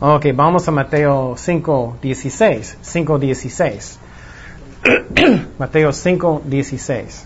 Ok, 0.00 0.26
vamos 0.34 0.68
a 0.68 0.70
Mateo 0.70 1.34
5, 1.36 1.98
16. 2.02 2.78
5, 2.80 3.18
16. 3.18 3.98
Mateo 5.58 5.92
5, 5.92 6.42
16. 6.44 7.24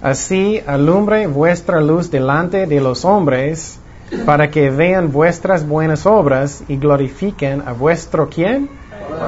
Así 0.00 0.60
alumbre 0.66 1.26
vuestra 1.28 1.80
luz 1.80 2.10
delante 2.10 2.66
de 2.66 2.80
los 2.80 3.04
hombres, 3.04 3.78
para 4.26 4.50
que 4.50 4.70
vean 4.70 5.12
vuestras 5.12 5.66
buenas 5.66 6.06
obras 6.06 6.64
y 6.68 6.76
glorifiquen 6.76 7.62
a 7.66 7.72
vuestro 7.72 8.28
quién? 8.28 8.68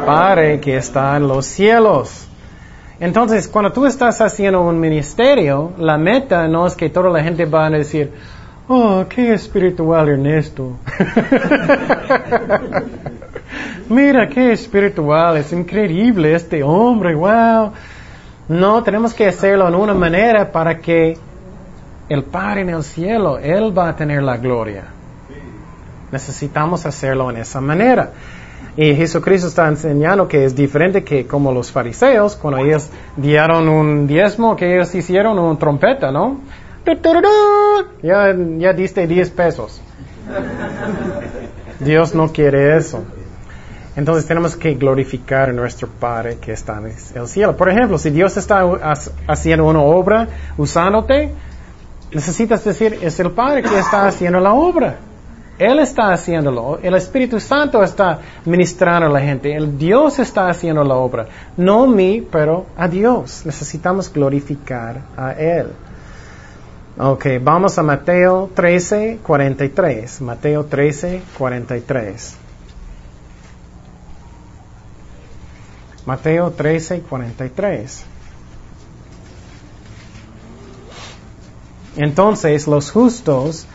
Padre 0.07 0.61
que 0.61 0.77
está 0.77 1.17
en 1.17 1.29
los 1.29 1.47
cielos. 1.47 2.29
Entonces, 3.01 3.49
cuando 3.49 3.73
tú 3.73 3.87
estás 3.87 4.21
haciendo 4.21 4.63
un 4.63 4.79
ministerio, 4.79 5.73
la 5.79 5.99
meta 5.99 6.47
no 6.47 6.67
es 6.67 6.75
que 6.75 6.91
toda 6.91 7.11
la 7.11 7.23
gente 7.23 7.45
va 7.45 7.67
a 7.67 7.71
decir, 7.71 8.13
oh, 8.69 9.05
qué 9.09 9.35
espiritual 9.35 10.09
Ernesto. 10.09 10.79
Mira 13.89 14.29
qué 14.29 14.53
espiritual, 14.53 15.39
es 15.39 15.53
increíble 15.53 16.35
este 16.35 16.63
hombre, 16.63 17.15
wow. 17.15 17.73
No, 18.49 18.83
tenemos 18.83 19.13
que 19.13 19.27
hacerlo 19.27 19.69
en 19.69 19.75
una 19.75 19.95
manera 19.95 20.53
para 20.53 20.79
que 20.79 21.19
el 22.09 22.25
Padre 22.25 22.63
en 22.63 22.71
el 22.71 22.83
cielo, 22.83 23.39
Él 23.39 23.77
va 23.77 23.89
a 23.89 23.97
tener 23.97 24.23
la 24.23 24.37
gloria. 24.37 24.85
Necesitamos 26.13 26.87
hacerlo 26.87 27.31
en 27.31 27.39
esa 27.39 27.61
manera. 27.61 28.11
Y 28.77 28.95
Jesucristo 28.95 29.49
está 29.49 29.69
enseñando 29.69 30.27
que 30.27 30.45
es 30.45 30.55
diferente 30.55 31.05
que 31.05 31.27
como 31.27 31.53
los 31.53 31.71
fariseos, 31.71 32.35
cuando 32.35 32.61
ellos 32.61 32.91
dieron 33.17 33.69
un 33.69 34.07
diezmo, 34.07 34.57
que 34.57 34.75
ellos 34.75 34.95
hicieron 34.95 35.39
una 35.39 35.59
trompeta, 35.59 36.11
¿no? 36.11 36.41
Ya, 38.03 38.35
ya 38.59 38.73
diste 38.73 39.07
10 39.07 39.31
pesos. 39.31 39.81
Dios 41.81 42.15
no 42.15 42.33
quiere 42.33 42.77
eso. 42.77 43.05
Entonces 43.97 44.27
tenemos 44.27 44.57
que 44.57 44.75
glorificar 44.75 45.51
a 45.51 45.53
nuestro 45.53 45.89
Padre 45.89 46.39
que 46.41 46.53
está 46.53 46.79
en 46.79 46.93
el 47.15 47.29
cielo. 47.29 47.57
Por 47.57 47.69
ejemplo, 47.71 47.97
si 47.97 48.11
Dios 48.11 48.37
está 48.37 48.65
haciendo 49.29 49.67
una 49.67 49.81
obra 49.81 50.29
usándote, 50.57 51.33
necesitas 52.15 52.65
decir, 52.65 52.99
es 53.03 53.19
el 53.21 53.33
Padre 53.33 53.63
que 53.63 53.79
está 53.79 54.07
haciendo 54.07 54.41
la 54.41 54.55
obra. 54.55 54.97
Él 55.59 55.79
está 55.79 56.13
haciéndolo. 56.13 56.81
El 56.83 56.95
Espíritu 56.95 57.39
Santo 57.39 57.83
está 57.83 58.19
ministrando 58.45 59.07
a 59.07 59.11
la 59.11 59.21
gente. 59.21 59.55
El 59.55 59.79
Dios 59.79 60.19
está 60.19 60.49
haciendo 60.49 60.83
la 60.83 60.95
obra. 60.97 61.27
No 61.57 61.87
mí, 61.87 62.27
pero 62.29 62.67
a 62.77 62.89
Dios. 62.89 63.47
Necesitamos 63.47 64.13
glorificar 64.13 65.03
a 65.17 65.33
Él. 65.33 65.69
Ok, 66.99 67.27
vamos 67.41 67.79
a 67.79 67.83
Mateo 67.83 68.51
13, 68.55 69.19
43. 69.23 70.21
Mateo 70.23 70.65
13, 70.65 71.23
43. 71.39 72.37
Mateo 76.07 76.51
13, 76.51 77.01
43. 77.01 78.07
Entonces 81.97 82.67
los 82.67 82.91
justos 82.91 83.67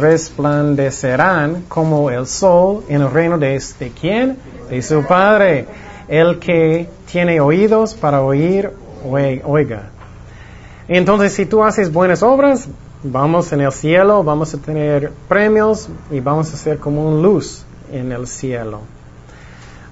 resplandecerán 0.00 1.64
como 1.68 2.10
el 2.10 2.26
sol 2.26 2.84
en 2.88 3.02
el 3.02 3.10
reino 3.10 3.38
de, 3.38 3.62
de 3.78 3.90
quién? 3.90 4.36
De 4.70 4.82
su 4.82 5.02
Padre. 5.04 5.66
El 6.08 6.38
que 6.38 6.88
tiene 7.10 7.40
oídos 7.40 7.94
para 7.94 8.22
oír, 8.22 8.70
oiga. 9.02 9.90
Entonces 10.88 11.32
si 11.32 11.46
tú 11.46 11.64
haces 11.64 11.92
buenas 11.92 12.22
obras, 12.22 12.68
Vamos 13.02 13.52
en 13.52 13.60
el 13.60 13.70
cielo, 13.72 14.24
vamos 14.24 14.54
a 14.54 14.58
tener 14.58 15.12
premios 15.28 15.88
y 16.10 16.18
vamos 16.20 16.52
a 16.52 16.56
ser 16.56 16.78
como 16.78 17.06
una 17.08 17.22
luz 17.22 17.62
en 17.92 18.10
el 18.10 18.26
cielo. 18.26 18.80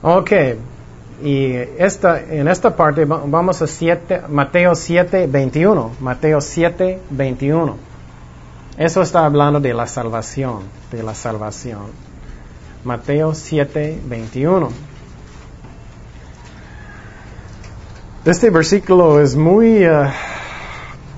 Ok, 0.02 0.32
y 1.22 1.52
esta, 1.78 2.20
en 2.20 2.48
esta 2.48 2.74
parte 2.74 3.04
vamos 3.04 3.62
a 3.62 3.66
siete, 3.66 4.22
Mateo 4.28 4.74
7, 4.74 5.26
21. 5.26 5.92
Mateo 6.00 6.40
7, 6.40 7.00
21. 7.10 7.76
Eso 8.76 9.02
está 9.02 9.24
hablando 9.24 9.60
de 9.60 9.72
la 9.72 9.86
salvación, 9.86 10.62
de 10.90 11.02
la 11.02 11.14
salvación. 11.14 11.86
Mateo 12.84 13.34
7, 13.34 14.00
21. 14.04 14.68
Este 18.24 18.50
versículo 18.50 19.20
es 19.20 19.36
muy... 19.36 19.86
Uh, 19.86 20.08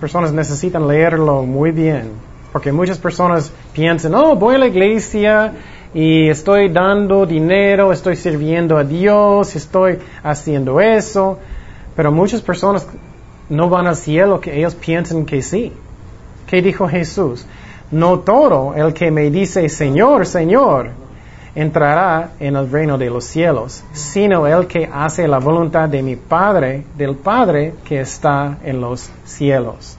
personas 0.01 0.33
necesitan 0.33 0.87
leerlo 0.87 1.43
muy 1.43 1.71
bien, 1.71 2.11
porque 2.53 2.73
muchas 2.73 2.99
personas 2.99 3.51
piensan, 3.73 4.15
oh, 4.15 4.37
voy 4.37 4.57
a 4.57 4.59
la 4.59 4.67
iglesia 4.67 5.53
y 5.97 6.29
estoy 6.29 6.69
dando 6.69 7.25
dinero, 7.25 7.91
estoy 7.91 8.17
sirviendo 8.17 8.77
a 8.77 8.85
Dios, 8.85 9.57
estoy 9.57 9.99
haciendo 10.23 10.79
eso, 10.79 11.39
pero 11.97 12.13
muchas 12.13 12.43
personas 12.43 12.87
no 13.49 13.71
van 13.71 13.87
al 13.87 13.97
cielo 13.97 14.39
que 14.39 14.59
ellos 14.59 14.75
piensan 14.75 15.25
que 15.25 15.41
sí. 15.41 15.73
¿Qué 16.47 16.61
dijo 16.61 16.87
Jesús? 16.87 17.47
No 17.91 18.19
todo 18.19 18.75
el 18.75 18.93
que 18.93 19.11
me 19.11 19.31
dice 19.31 19.71
Señor, 19.71 20.27
Señor, 20.27 20.91
entrará 21.55 22.33
en 22.41 22.57
el 22.57 22.71
reino 22.71 22.99
de 22.99 23.09
los 23.09 23.25
cielos, 23.25 23.83
sino 23.95 24.47
el 24.47 24.67
que 24.67 24.91
hace 24.93 25.27
la 25.27 25.39
voluntad 25.39 25.89
de 25.89 26.03
mi 26.03 26.17
Padre, 26.17 26.85
del 26.95 27.17
Padre 27.17 27.73
que 27.87 28.01
está 28.01 28.59
en 28.63 28.83
los 28.83 29.09
cielos. 29.25 29.97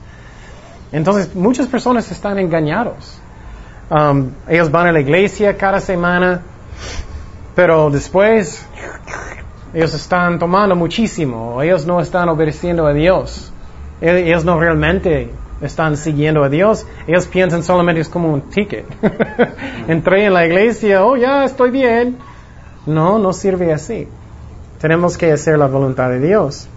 Entonces, 0.92 1.34
muchas 1.34 1.66
personas 1.66 2.08
están 2.12 2.38
engañados. 2.38 3.17
Um, 3.90 4.32
ellos 4.46 4.70
van 4.70 4.88
a 4.88 4.92
la 4.92 5.00
iglesia 5.00 5.56
cada 5.56 5.80
semana, 5.80 6.42
pero 7.54 7.88
después 7.88 8.66
ellos 9.72 9.94
están 9.94 10.38
tomando 10.38 10.76
muchísimo, 10.76 11.62
ellos 11.62 11.86
no 11.86 11.98
están 12.00 12.28
obedeciendo 12.28 12.86
a 12.86 12.92
Dios, 12.92 13.50
ellos 14.02 14.44
no 14.44 14.60
realmente 14.60 15.30
están 15.62 15.96
siguiendo 15.96 16.44
a 16.44 16.50
Dios, 16.50 16.86
ellos 17.06 17.26
piensan 17.26 17.62
solamente 17.62 18.02
es 18.02 18.10
como 18.10 18.30
un 18.30 18.42
ticket. 18.42 18.84
Entré 19.88 20.26
en 20.26 20.34
la 20.34 20.44
iglesia, 20.44 21.04
oh 21.04 21.16
ya 21.16 21.44
estoy 21.44 21.70
bien. 21.70 22.18
No, 22.84 23.18
no 23.18 23.32
sirve 23.32 23.72
así. 23.72 24.06
Tenemos 24.80 25.18
que 25.18 25.32
hacer 25.32 25.58
la 25.58 25.66
voluntad 25.66 26.10
de 26.10 26.20
Dios. 26.20 26.68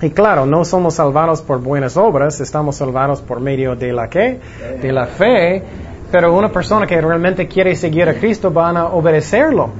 Y 0.00 0.10
claro, 0.10 0.46
no 0.46 0.64
somos 0.64 0.94
salvados 0.94 1.42
por 1.42 1.60
buenas 1.60 1.96
obras, 1.96 2.40
estamos 2.40 2.76
salvados 2.76 3.20
por 3.20 3.40
medio 3.40 3.76
de 3.76 3.92
la 3.92 4.08
qué? 4.08 4.40
De 4.80 4.92
la 4.92 5.06
fe 5.06 5.62
pero 6.10 6.34
una 6.36 6.50
persona 6.50 6.86
que 6.86 7.00
realmente 7.00 7.46
quiere 7.46 7.74
seguir 7.76 8.08
a 8.08 8.14
Cristo 8.14 8.50
van 8.50 8.76
a 8.76 8.86
obedecerlo. 8.86 9.70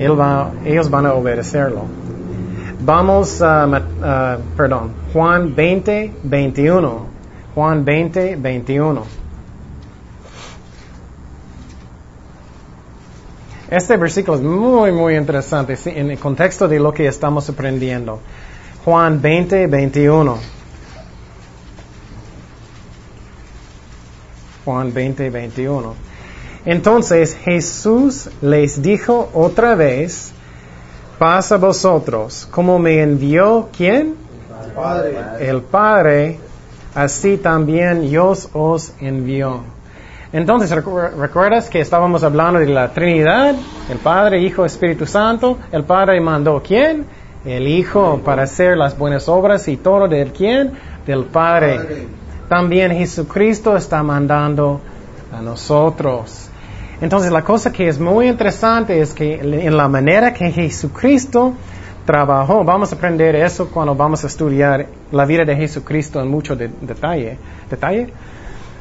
Va, 0.00 0.50
ellos 0.64 0.90
van 0.90 1.06
a 1.06 1.14
obedecerlo. 1.14 1.84
Vamos 2.80 3.40
a, 3.40 3.68
perdón, 4.56 4.90
Juan 5.12 5.54
20, 5.54 6.12
21. 6.24 7.06
Juan 7.54 7.84
20, 7.84 8.36
21. 8.36 9.02
Este 13.70 13.96
versículo 13.96 14.36
es 14.36 14.42
muy, 14.42 14.92
muy 14.92 15.16
interesante 15.16 15.78
en 15.86 16.10
el 16.10 16.18
contexto 16.18 16.68
de 16.68 16.78
lo 16.78 16.92
que 16.92 17.06
estamos 17.06 17.48
aprendiendo. 17.48 18.20
Juan 18.84 19.22
20, 19.22 19.66
21. 19.66 20.61
Juan 24.64 24.92
20, 24.92 25.30
21. 25.30 25.94
Entonces 26.64 27.36
Jesús 27.36 28.30
les 28.40 28.82
dijo 28.82 29.30
otra 29.34 29.74
vez, 29.74 30.32
pasa 31.18 31.56
vosotros, 31.56 32.48
como 32.50 32.78
me 32.78 33.02
envió 33.02 33.68
quién? 33.76 34.14
El 34.64 34.72
Padre. 34.72 35.18
El 35.40 35.62
Padre, 35.62 36.38
así 36.94 37.36
también 37.36 38.08
yo 38.08 38.32
os 38.52 38.92
envió. 39.00 39.64
Entonces, 40.32 40.70
¿recuerdas 40.70 41.68
que 41.68 41.80
estábamos 41.80 42.24
hablando 42.24 42.60
de 42.60 42.66
la 42.66 42.88
Trinidad? 42.92 43.54
El 43.90 43.98
Padre, 43.98 44.40
Hijo, 44.40 44.64
Espíritu 44.64 45.04
Santo. 45.04 45.58
El 45.70 45.84
Padre 45.84 46.20
mandó 46.20 46.62
quién? 46.66 47.04
El 47.44 47.66
Hijo 47.66 48.20
para 48.24 48.44
hacer 48.44 48.78
las 48.78 48.96
buenas 48.96 49.28
obras 49.28 49.68
y 49.68 49.76
todo 49.76 50.08
del 50.08 50.32
quién? 50.32 50.72
Del 51.06 51.24
Padre 51.24 52.06
también 52.52 52.92
Jesucristo 52.92 53.78
está 53.78 54.02
mandando 54.02 54.78
a 55.32 55.40
nosotros. 55.40 56.50
Entonces 57.00 57.32
la 57.32 57.42
cosa 57.42 57.72
que 57.72 57.88
es 57.88 57.98
muy 57.98 58.28
interesante 58.28 59.00
es 59.00 59.14
que 59.14 59.40
en 59.40 59.74
la 59.74 59.88
manera 59.88 60.34
que 60.34 60.50
Jesucristo 60.50 61.54
trabajó, 62.04 62.62
vamos 62.62 62.92
a 62.92 62.96
aprender 62.96 63.36
eso 63.36 63.70
cuando 63.70 63.94
vamos 63.94 64.22
a 64.24 64.26
estudiar 64.26 64.86
la 65.12 65.24
vida 65.24 65.46
de 65.46 65.56
Jesucristo 65.56 66.20
en 66.20 66.28
mucho 66.28 66.54
detalle, 66.54 67.38
detalle 67.70 68.12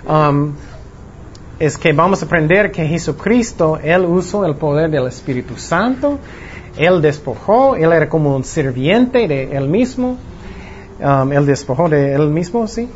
um, 0.05 0.51
es 1.57 1.77
que 1.77 1.93
vamos 1.93 2.21
a 2.21 2.25
aprender 2.25 2.73
que 2.73 2.85
Jesucristo, 2.85 3.79
Él 3.81 4.03
usó 4.03 4.45
el 4.45 4.55
poder 4.55 4.91
del 4.91 5.07
Espíritu 5.07 5.55
Santo, 5.55 6.19
Él 6.75 7.01
despojó, 7.01 7.77
Él 7.77 7.93
era 7.93 8.09
como 8.09 8.35
un 8.35 8.43
sirviente 8.43 9.29
de 9.29 9.55
Él 9.55 9.69
mismo, 9.69 10.17
um, 10.99 11.31
Él 11.31 11.45
despojó 11.45 11.87
de 11.87 12.13
Él 12.13 12.27
mismo, 12.31 12.67
¿sí? 12.67 12.89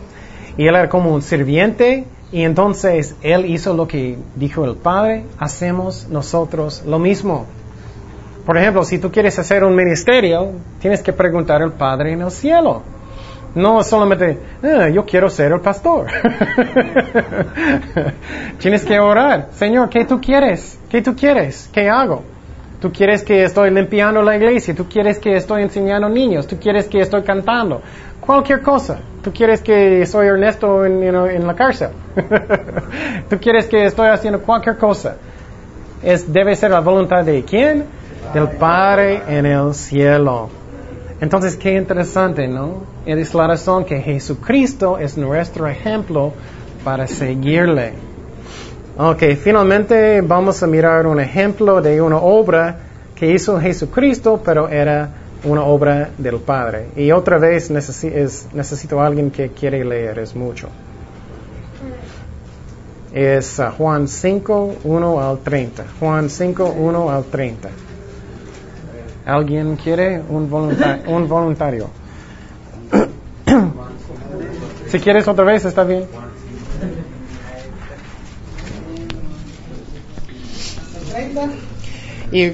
Y 0.58 0.68
él 0.68 0.76
era 0.76 0.89
como 0.89 1.13
un 1.13 1.22
sirviente 1.22 2.06
y 2.32 2.44
entonces 2.44 3.15
él 3.22 3.46
hizo 3.46 3.74
lo 3.74 3.88
que 3.88 4.18
dijo 4.36 4.65
el 4.65 4.76
Padre, 4.76 5.26
hacemos 5.38 6.08
nosotros 6.10 6.84
lo 6.86 7.00
mismo. 7.00 7.46
Por 8.46 8.58
ejemplo, 8.58 8.84
si 8.84 9.00
tú 9.00 9.12
quieres 9.12 9.38
hacer 9.39 9.63
un 9.63 9.76
ministerio, 9.76 10.52
tienes 10.80 11.02
que 11.02 11.13
preguntar 11.13 11.62
al 11.62 11.74
Padre 11.74 12.13
en 12.13 12.22
el 12.22 12.32
cielo. 12.32 12.84
No 13.56 13.82
solamente, 13.84 14.38
ah, 14.63 14.89
yo 14.89 15.06
quiero 15.06 15.30
ser 15.30 15.54
el 15.54 15.62
pastor. 15.62 16.08
tienes 18.60 18.84
que 18.84 19.00
orar. 19.00 19.48
Señor, 19.54 19.89
¿qué 19.89 20.04
tú 20.04 20.20
quieres? 20.20 20.78
¿Qué 20.89 21.02
tú 21.02 21.15
quieres? 21.15 21.70
¿Qué 21.72 21.89
hago? 21.89 22.24
Tú 22.82 22.91
quieres 22.91 23.24
que 23.24 23.46
estoy 23.46 23.72
limpiando 23.72 24.22
la 24.22 24.36
iglesia, 24.36 24.76
tú 24.76 24.88
quieres 24.88 25.20
que 25.20 25.38
estoy 25.38 25.63
enseñando 25.63 26.10
niños, 26.10 26.46
tú 26.46 26.58
quieres 26.60 26.88
que 26.88 27.00
estoy 27.00 27.24
cantando, 27.24 27.82
cualquier 28.20 28.62
cosa. 28.62 29.00
Tú 29.26 29.34
quieres 29.34 29.62
que 29.62 30.06
soy 30.06 30.28
Ernesto 30.28 30.86
en, 30.86 31.48
la 31.48 31.56
cárcel. 31.56 31.90
tú 33.28 33.40
quieres 33.40 33.66
que 33.66 33.88
estoy 33.88 34.10
haciendo 34.10 34.40
cualquier 34.40 34.78
cosa. 34.78 35.16
Es, 36.04 36.32
debe 36.32 36.56
ser 36.56 36.70
la 36.70 36.80
voluntad 36.80 37.26
de 37.26 37.44
quién? 37.44 37.86
Del 38.36 38.50
Padre 38.50 39.24
en 39.28 39.48
el 39.48 39.74
cielo. 39.74 40.50
Entonces, 41.20 41.56
qué 41.56 41.74
interesante, 41.74 42.48
¿no? 42.48 42.84
Es 43.08 43.34
la 43.34 43.48
razón 43.48 43.84
que 43.84 44.00
Jesucristo 44.00 45.00
es 45.00 45.18
nuestro 45.18 45.66
ejemplo 45.66 46.32
para 46.84 47.08
seguirle. 47.08 47.94
Ok, 48.96 49.24
finalmente 49.42 50.22
vamos 50.22 50.62
a 50.62 50.68
mirar 50.68 51.08
un 51.08 51.20
ejemplo 51.20 51.82
de 51.82 52.00
una 52.00 52.18
obra 52.18 52.78
que 53.16 53.32
hizo 53.32 53.60
Jesucristo, 53.60 54.40
pero 54.46 54.70
era 54.70 55.10
una 55.46 55.64
obra 55.64 56.10
del 56.18 56.40
Padre. 56.40 56.90
Y 56.96 57.12
otra 57.12 57.38
vez 57.38 57.70
necesito 57.72 59.02
a 59.02 59.06
alguien 59.06 59.32
que 59.32 59.50
quiere 59.50 59.84
leer, 59.86 60.20
es 60.20 60.36
mucho. 60.36 60.70
Es 63.14 63.60
uh, 63.60 63.72
Juan 63.78 64.08
5, 64.08 64.76
1 64.84 65.22
al 65.22 65.39
30. 65.39 65.86
Juan 66.00 66.30
5, 66.30 66.76
1 66.78 67.10
al 67.10 67.24
30. 67.26 67.70
¿Alguien 69.26 69.78
quiere 69.78 70.22
un, 70.22 70.52
un 71.08 71.28
voluntario? 71.28 71.89
si 74.88 75.00
quieres 75.00 75.28
otra 75.28 75.46
vez, 75.46 75.64
está 75.64 75.84
bien. 75.84 76.06
Y 82.32 82.52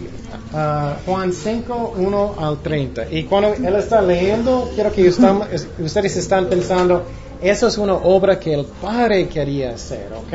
uh, 0.54 1.06
Juan 1.06 1.34
5, 1.34 1.94
1 1.98 2.36
al 2.40 2.62
30. 2.62 3.12
Y 3.12 3.24
cuando 3.24 3.54
él 3.54 3.76
está 3.76 4.02
leyendo, 4.02 4.70
quiero 4.76 4.92
que 4.92 5.08
ustedes 5.08 6.18
están 6.18 6.48
pensando, 6.48 7.04
eso 7.42 7.68
es 7.68 7.78
una 7.78 7.96
obra 7.96 8.40
que 8.40 8.54
el 8.54 8.66
Padre 8.66 9.28
quería 9.28 9.72
hacer, 9.74 10.10
¿ok? 10.14 10.34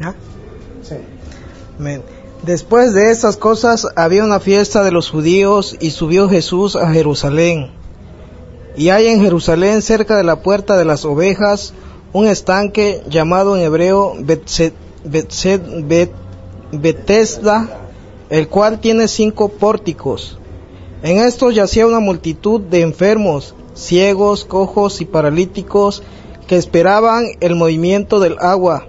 ¿Ya? 0.00 0.14
Sí. 0.82 0.96
Después 2.42 2.94
de 2.94 3.10
estas 3.10 3.36
cosas 3.36 3.86
había 3.96 4.24
una 4.24 4.40
fiesta 4.40 4.82
de 4.84 4.92
los 4.92 5.10
judíos 5.10 5.76
y 5.80 5.90
subió 5.90 6.28
Jesús 6.28 6.76
a 6.76 6.90
Jerusalén. 6.92 7.72
Y 8.76 8.90
hay 8.90 9.08
en 9.08 9.20
Jerusalén, 9.20 9.82
cerca 9.82 10.16
de 10.16 10.22
la 10.22 10.40
puerta 10.42 10.76
de 10.76 10.84
las 10.84 11.04
ovejas, 11.04 11.74
un 12.12 12.26
estanque 12.26 13.02
llamado 13.08 13.56
en 13.56 13.64
hebreo 13.64 14.14
Bethesda, 16.72 17.87
el 18.30 18.48
cual 18.48 18.80
tiene 18.80 19.08
cinco 19.08 19.48
pórticos. 19.48 20.38
En 21.02 21.18
estos 21.18 21.54
yacía 21.54 21.86
una 21.86 22.00
multitud 22.00 22.60
de 22.60 22.82
enfermos, 22.82 23.54
ciegos, 23.74 24.44
cojos 24.44 25.00
y 25.00 25.04
paralíticos 25.04 26.02
que 26.46 26.56
esperaban 26.56 27.26
el 27.40 27.54
movimiento 27.54 28.20
del 28.20 28.36
agua, 28.40 28.86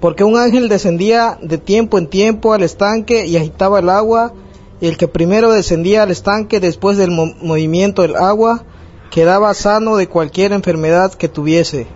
porque 0.00 0.24
un 0.24 0.36
ángel 0.36 0.68
descendía 0.68 1.38
de 1.40 1.58
tiempo 1.58 1.96
en 1.96 2.08
tiempo 2.08 2.52
al 2.52 2.62
estanque 2.62 3.26
y 3.26 3.36
agitaba 3.36 3.78
el 3.78 3.88
agua, 3.88 4.32
y 4.80 4.88
el 4.88 4.96
que 4.96 5.06
primero 5.06 5.52
descendía 5.52 6.02
al 6.02 6.10
estanque 6.10 6.58
después 6.58 6.98
del 6.98 7.12
movimiento 7.12 8.02
del 8.02 8.16
agua 8.16 8.64
quedaba 9.12 9.54
sano 9.54 9.96
de 9.96 10.08
cualquier 10.08 10.52
enfermedad 10.52 11.14
que 11.14 11.28
tuviese. 11.28 11.86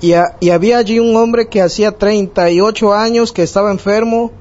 Y, 0.00 0.14
y 0.40 0.50
había 0.50 0.78
allí 0.78 0.98
un 0.98 1.14
hombre 1.16 1.48
que 1.48 1.62
hacía 1.62 1.92
treinta 1.92 2.50
y 2.50 2.60
ocho 2.60 2.92
años 2.92 3.32
que 3.32 3.42
estaba 3.42 3.70
enfermo. 3.70 4.32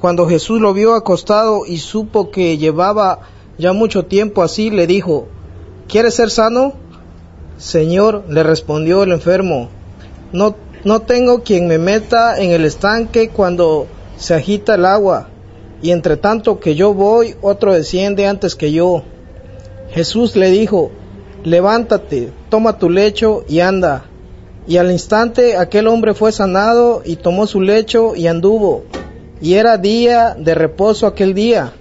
Cuando 0.00 0.28
Jesús 0.28 0.60
lo 0.60 0.72
vio 0.72 0.94
acostado 0.94 1.66
y 1.66 1.78
supo 1.78 2.30
que 2.30 2.56
llevaba 2.56 3.20
ya 3.58 3.72
mucho 3.72 4.04
tiempo 4.04 4.42
así, 4.42 4.70
le 4.70 4.86
dijo, 4.86 5.26
¿Quieres 5.88 6.14
ser 6.14 6.30
sano? 6.30 6.74
Señor, 7.56 8.24
le 8.28 8.42
respondió 8.42 9.02
el 9.02 9.10
enfermo, 9.10 9.68
no, 10.32 10.54
no 10.84 11.00
tengo 11.00 11.42
quien 11.42 11.66
me 11.66 11.78
meta 11.78 12.38
en 12.38 12.52
el 12.52 12.64
estanque 12.64 13.30
cuando 13.30 13.86
se 14.16 14.34
agita 14.34 14.74
el 14.74 14.84
agua, 14.84 15.28
y 15.82 15.90
entre 15.90 16.16
tanto 16.16 16.60
que 16.60 16.74
yo 16.74 16.94
voy, 16.94 17.34
otro 17.40 17.72
desciende 17.72 18.26
antes 18.26 18.54
que 18.54 18.70
yo. 18.70 19.02
Jesús 19.90 20.36
le 20.36 20.50
dijo, 20.50 20.90
levántate, 21.42 22.32
toma 22.50 22.78
tu 22.78 22.90
lecho 22.90 23.44
y 23.48 23.60
anda. 23.60 24.04
Y 24.66 24.76
al 24.76 24.92
instante 24.92 25.56
aquel 25.56 25.88
hombre 25.88 26.14
fue 26.14 26.30
sanado 26.30 27.02
y 27.04 27.16
tomó 27.16 27.46
su 27.46 27.62
lecho 27.62 28.14
y 28.14 28.26
anduvo. 28.26 28.84
Y 29.40 29.54
era 29.54 29.78
día 29.78 30.34
de 30.38 30.54
reposo 30.54 31.06
aquel 31.06 31.34
día. 31.34 31.72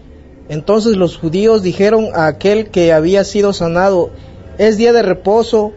Entonces 0.50 0.96
los 0.96 1.18
judíos 1.18 1.64
dijeron 1.64 2.10
a 2.14 2.28
aquel 2.28 2.70
que 2.70 2.94
había 2.94 3.24
sido 3.24 3.54
sanado, 3.54 4.12
es 4.58 4.78
día 4.78 4.94
de 4.94 5.02
reposo, 5.02 5.74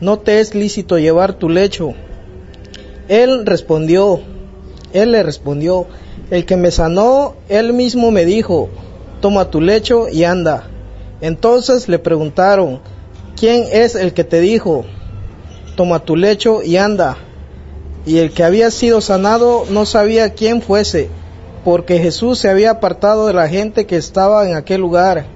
no 0.00 0.18
te 0.18 0.40
es 0.40 0.54
lícito 0.54 0.98
llevar 0.98 1.34
tu 1.34 1.48
lecho. 1.48 1.94
Él 3.08 3.44
respondió, 3.44 4.20
él 4.92 5.12
le 5.12 5.22
respondió, 5.22 5.86
el 6.30 6.44
que 6.44 6.56
me 6.56 6.70
sanó, 6.70 7.34
él 7.48 7.72
mismo 7.72 8.10
me 8.10 8.24
dijo, 8.24 8.68
toma 9.20 9.50
tu 9.50 9.60
lecho 9.60 10.08
y 10.08 10.24
anda. 10.24 10.68
Entonces 11.20 11.88
le 11.88 11.98
preguntaron, 11.98 12.80
¿quién 13.38 13.64
es 13.70 13.94
el 13.94 14.12
que 14.12 14.24
te 14.24 14.40
dijo, 14.40 14.84
toma 15.76 16.00
tu 16.00 16.16
lecho 16.16 16.62
y 16.62 16.76
anda? 16.76 17.16
Y 18.06 18.18
el 18.18 18.32
que 18.32 18.44
había 18.44 18.70
sido 18.70 19.02
sanado 19.02 19.66
no 19.68 19.84
sabía 19.84 20.32
quién 20.32 20.62
fuese 20.62 21.10
porque 21.66 21.98
Jesús 21.98 22.38
se 22.38 22.48
había 22.48 22.70
apartado 22.70 23.26
de 23.26 23.32
la 23.32 23.48
gente 23.48 23.86
que 23.86 23.96
estaba 23.96 24.48
en 24.48 24.54
aquel 24.54 24.80
lugar. 24.80 25.26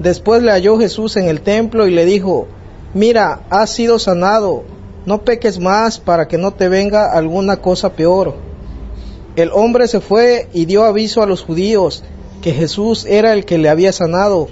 Después 0.00 0.42
le 0.42 0.50
halló 0.50 0.76
Jesús 0.76 1.16
en 1.16 1.28
el 1.28 1.40
templo 1.40 1.86
y 1.86 1.92
le 1.92 2.04
dijo, 2.04 2.48
mira, 2.94 3.42
has 3.48 3.70
sido 3.70 4.00
sanado, 4.00 4.64
no 5.06 5.22
peques 5.22 5.60
más 5.60 6.00
para 6.00 6.26
que 6.26 6.36
no 6.36 6.52
te 6.52 6.68
venga 6.68 7.12
alguna 7.12 7.58
cosa 7.58 7.92
peor. 7.92 8.34
El 9.36 9.52
hombre 9.52 9.86
se 9.86 10.00
fue 10.00 10.48
y 10.52 10.64
dio 10.64 10.84
aviso 10.84 11.22
a 11.22 11.26
los 11.26 11.44
judíos 11.44 12.02
que 12.42 12.52
Jesús 12.52 13.06
era 13.06 13.32
el 13.32 13.44
que 13.44 13.58
le 13.58 13.68
había 13.68 13.92
sanado, 13.92 14.48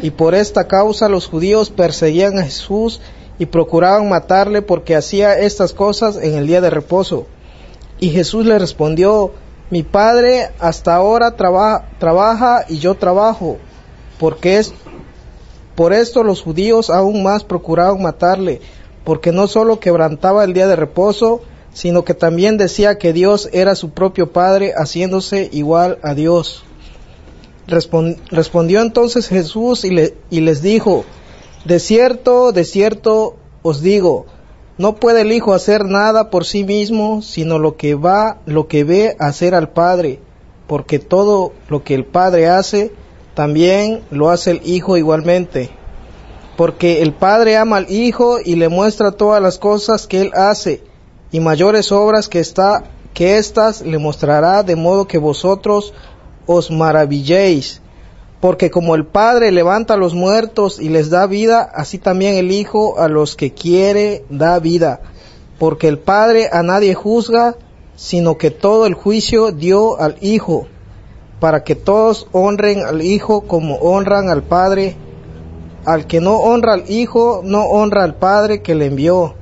y 0.00 0.08
por 0.08 0.34
esta 0.34 0.68
causa 0.68 1.06
los 1.10 1.26
judíos 1.26 1.68
perseguían 1.68 2.38
a 2.38 2.44
Jesús 2.44 3.02
y 3.38 3.46
procuraban 3.46 4.08
matarle 4.08 4.62
porque 4.62 4.96
hacía 4.96 5.38
estas 5.38 5.72
cosas 5.72 6.16
en 6.16 6.34
el 6.34 6.46
día 6.46 6.60
de 6.60 6.70
reposo. 6.70 7.26
Y 7.98 8.10
Jesús 8.10 8.44
le 8.46 8.58
respondió, 8.58 9.32
mi 9.70 9.82
padre 9.82 10.50
hasta 10.58 10.94
ahora 10.94 11.34
trabaja 11.36 12.64
y 12.68 12.78
yo 12.78 12.94
trabajo, 12.94 13.58
porque 14.18 14.58
es 14.58 14.74
por 15.74 15.92
esto 15.92 16.22
los 16.22 16.42
judíos 16.42 16.90
aún 16.90 17.22
más 17.22 17.44
procuraban 17.44 18.02
matarle, 18.02 18.60
porque 19.04 19.32
no 19.32 19.48
solo 19.48 19.80
quebrantaba 19.80 20.44
el 20.44 20.52
día 20.52 20.66
de 20.66 20.76
reposo, 20.76 21.40
sino 21.72 22.04
que 22.04 22.14
también 22.14 22.58
decía 22.58 22.98
que 22.98 23.12
Dios 23.12 23.48
era 23.52 23.74
su 23.74 23.90
propio 23.90 24.30
Padre, 24.30 24.74
haciéndose 24.76 25.48
igual 25.52 25.98
a 26.02 26.14
Dios. 26.14 26.64
respondió 27.66 28.82
entonces 28.82 29.28
Jesús 29.28 29.84
y, 29.84 30.12
y 30.28 30.40
les 30.40 30.60
dijo, 30.60 31.04
De 31.64 31.78
cierto, 31.78 32.50
de 32.50 32.64
cierto 32.64 33.36
os 33.62 33.80
digo, 33.80 34.26
no 34.78 34.96
puede 34.96 35.20
el 35.20 35.32
Hijo 35.32 35.54
hacer 35.54 35.84
nada 35.84 36.28
por 36.28 36.44
sí 36.44 36.64
mismo, 36.64 37.22
sino 37.22 37.60
lo 37.60 37.76
que 37.76 37.94
va, 37.94 38.38
lo 38.46 38.66
que 38.66 38.82
ve 38.82 39.16
hacer 39.20 39.54
al 39.54 39.68
Padre, 39.68 40.18
porque 40.66 40.98
todo 40.98 41.52
lo 41.68 41.84
que 41.84 41.94
el 41.94 42.04
Padre 42.04 42.48
hace, 42.48 42.92
también 43.34 44.02
lo 44.10 44.30
hace 44.30 44.50
el 44.50 44.60
Hijo 44.64 44.96
igualmente. 44.96 45.70
Porque 46.56 47.00
el 47.00 47.14
Padre 47.14 47.56
ama 47.56 47.76
al 47.76 47.90
Hijo 47.92 48.38
y 48.44 48.56
le 48.56 48.68
muestra 48.68 49.12
todas 49.12 49.40
las 49.40 49.58
cosas 49.58 50.08
que 50.08 50.20
él 50.20 50.32
hace, 50.34 50.82
y 51.30 51.38
mayores 51.38 51.92
obras 51.92 52.28
que 52.28 52.40
está 52.40 52.84
que 53.14 53.36
éstas 53.36 53.82
le 53.82 53.98
mostrará 53.98 54.62
de 54.62 54.74
modo 54.74 55.06
que 55.06 55.18
vosotros 55.18 55.92
os 56.46 56.70
maravilléis 56.70 57.81
porque 58.42 58.72
como 58.72 58.96
el 58.96 59.06
Padre 59.06 59.52
levanta 59.52 59.94
a 59.94 59.96
los 59.96 60.14
muertos 60.14 60.80
y 60.80 60.88
les 60.88 61.10
da 61.10 61.28
vida, 61.28 61.60
así 61.62 61.98
también 61.98 62.34
el 62.34 62.50
Hijo 62.50 62.98
a 62.98 63.06
los 63.06 63.36
que 63.36 63.52
quiere 63.52 64.24
da 64.30 64.58
vida. 64.58 64.98
Porque 65.60 65.86
el 65.86 66.00
Padre 66.00 66.48
a 66.50 66.64
nadie 66.64 66.92
juzga, 66.92 67.54
sino 67.94 68.38
que 68.38 68.50
todo 68.50 68.86
el 68.86 68.94
juicio 68.94 69.52
dio 69.52 70.00
al 70.00 70.16
Hijo, 70.20 70.66
para 71.38 71.62
que 71.62 71.76
todos 71.76 72.26
honren 72.32 72.80
al 72.84 73.02
Hijo 73.02 73.42
como 73.42 73.76
honran 73.76 74.28
al 74.28 74.42
Padre. 74.42 74.96
Al 75.84 76.08
que 76.08 76.20
no 76.20 76.38
honra 76.38 76.72
al 76.72 76.90
Hijo, 76.90 77.42
no 77.44 77.66
honra 77.66 78.02
al 78.02 78.16
Padre 78.16 78.60
que 78.60 78.74
le 78.74 78.86
envió. 78.86 79.36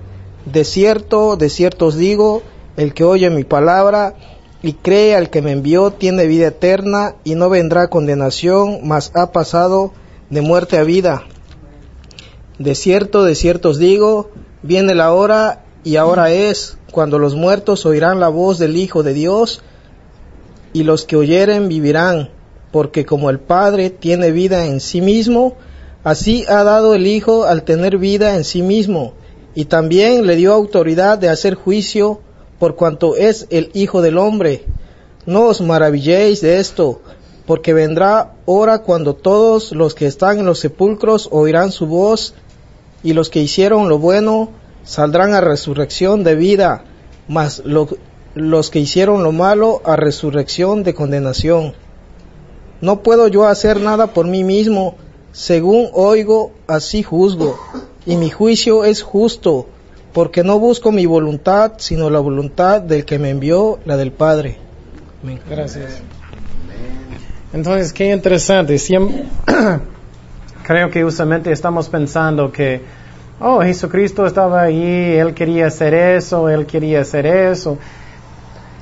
De 0.44 0.62
cierto, 0.64 1.38
de 1.38 1.48
cierto 1.48 1.86
os 1.86 1.96
digo, 1.96 2.42
el 2.76 2.92
que 2.92 3.05
oye 3.05 3.30
mi 3.30 3.44
palabra 3.44 4.12
y 4.63 4.75
cree 4.75 5.15
al 5.15 5.31
que 5.31 5.43
me 5.43 5.53
envió 5.53 5.91
tiene 5.91 6.27
vida 6.27 6.49
eterna 6.49 7.15
y 7.25 7.35
no 7.35 7.49
vendrá 7.49 7.89
condenación, 7.89 8.81
mas 8.87 9.11
ha 9.15 9.33
pasado 9.33 9.93
de 10.29 10.43
muerte 10.43 10.77
a 10.77 10.85
vida. 10.85 11.25
De 12.59 12.75
cierto, 12.75 13.25
de 13.25 13.35
cierto 13.35 13.71
os 13.71 13.79
digo, 13.79 14.31
viene 14.63 14.95
la 14.95 15.13
hora 15.15 15.65
y 15.83 15.97
ahora 15.97 16.31
es 16.31 16.77
cuando 16.93 17.19
los 17.19 17.35
muertos 17.35 17.87
oirán 17.87 18.21
la 18.21 18.29
voz 18.29 18.59
del 18.59 18.77
Hijo 18.77 19.03
de 19.03 19.15
Dios 19.15 19.63
y 20.73 20.83
los 20.83 21.05
que 21.05 21.17
oyeren 21.17 21.69
vivirán, 21.69 22.31
porque 22.71 23.07
como 23.07 23.31
el 23.31 23.41
Padre 23.41 23.91
tiene 23.91 24.31
vida 24.31 24.67
en 24.67 24.81
sí 24.81 25.01
mismo, 25.01 25.57
así 26.05 26.45
ha 26.49 26.63
dado 26.65 26.95
el 26.95 27.07
Hijo 27.07 27.45
al 27.45 27.63
tener 27.63 27.97
vida 27.97 28.37
en 28.37 28.45
sí 28.45 28.63
mismo, 28.63 29.15
y 29.55 29.65
también 29.65 30.27
le 30.27 30.37
dio 30.37 30.53
autoridad 30.53 31.19
de 31.19 31.29
hacer 31.29 31.55
juicio 31.55 32.21
por 32.61 32.77
cuanto 32.77 33.17
es 33.17 33.47
el 33.51 33.71
Hijo 33.73 34.03
del 34.03 34.19
Hombre. 34.19 34.65
No 35.27 35.47
os 35.47 35.61
maravilléis 35.63 36.43
de 36.43 36.61
esto, 36.61 37.01
porque 37.47 37.73
vendrá 37.73 38.35
hora 38.45 38.81
cuando 38.81 39.15
todos 39.15 39.73
los 39.73 39.95
que 39.95 40.07
están 40.07 40.39
en 40.39 40.47
los 40.47 40.61
sepulcros 40.61 41.29
oirán 41.33 41.73
su 41.73 41.87
voz, 41.87 42.35
y 43.03 43.15
los 43.15 43.31
que 43.31 43.41
hicieron 43.41 43.89
lo 43.89 43.99
bueno 43.99 44.51
saldrán 44.85 45.33
a 45.33 45.41
resurrección 45.41 46.23
de 46.23 46.35
vida, 46.35 46.85
mas 47.29 47.63
los 48.35 48.71
que 48.71 48.79
hicieron 48.79 49.23
lo 49.23 49.33
malo 49.33 49.81
a 49.85 49.97
resurrección 49.97 50.83
de 50.83 50.95
condenación. 50.95 51.73
No 52.83 53.03
puedo 53.03 53.29
yo 53.29 53.47
hacer 53.47 53.81
nada 53.81 54.09
por 54.09 54.27
mí 54.27 54.45
mismo, 54.45 54.97
según 55.33 55.89
oigo, 55.95 56.53
así 56.67 57.03
juzgo, 57.03 57.59
y 58.05 58.17
mi 58.17 58.29
juicio 58.29 58.85
es 58.85 59.03
justo, 59.03 59.67
porque 60.13 60.43
no 60.43 60.59
busco 60.59 60.93
mi 60.93 61.07
voluntad, 61.07 61.73
sino 61.79 62.11
la 62.11 62.19
voluntad 62.19 62.81
del 62.81 63.05
que 63.05 63.19
me 63.19 63.31
envió, 63.31 63.79
la 63.85 63.97
del 63.97 64.13
Padre. 64.13 64.59
Gracias. 65.49 66.03
Entonces, 67.53 67.93
qué 67.93 68.11
interesante. 68.11 68.77
creo 70.71 70.89
que 70.89 71.05
usualmente 71.05 71.51
estamos 71.51 71.89
pensando 71.89 72.53
que, 72.53 72.81
oh, 73.41 73.61
Jesucristo 73.61 74.25
estaba 74.25 74.63
allí, 74.63 75.15
Él 75.17 75.35
quería 75.35 75.67
hacer 75.67 75.95
eso, 75.95 76.49
Él 76.49 76.65
quería 76.67 77.01
hacer 77.01 77.27
eso. 77.27 77.77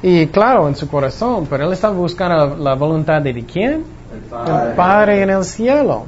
Y 0.03 0.27
claro, 0.27 0.69
en 0.69 0.77
su 0.77 0.87
corazón, 0.87 1.47
pero 1.49 1.67
Él 1.67 1.73
estaba 1.73 1.95
buscando 1.95 2.57
la 2.57 2.75
voluntad 2.75 3.23
de 3.23 3.43
quién? 3.45 3.85
El 4.13 4.75
Padre, 4.75 5.23
en 5.23 5.31
el 5.31 5.45
cielo. 5.45 6.05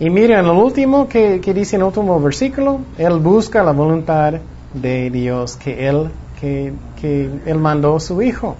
Y 0.00 0.10
miren, 0.10 0.44
lo 0.44 0.58
último 0.58 1.08
que, 1.08 1.38
dice 1.38 1.76
en 1.76 1.82
el 1.82 1.86
último 1.86 2.20
versículo, 2.20 2.80
Él 2.98 3.18
busca 3.20 3.62
la 3.62 3.72
voluntad 3.72 4.34
de 4.72 5.10
Dios 5.10 5.56
que 5.56 5.88
Él, 5.88 6.10
que, 6.40 6.72
que 7.00 7.30
Él 7.46 7.58
mandó 7.58 7.96
a 7.96 8.00
su 8.00 8.20
Hijo. 8.20 8.56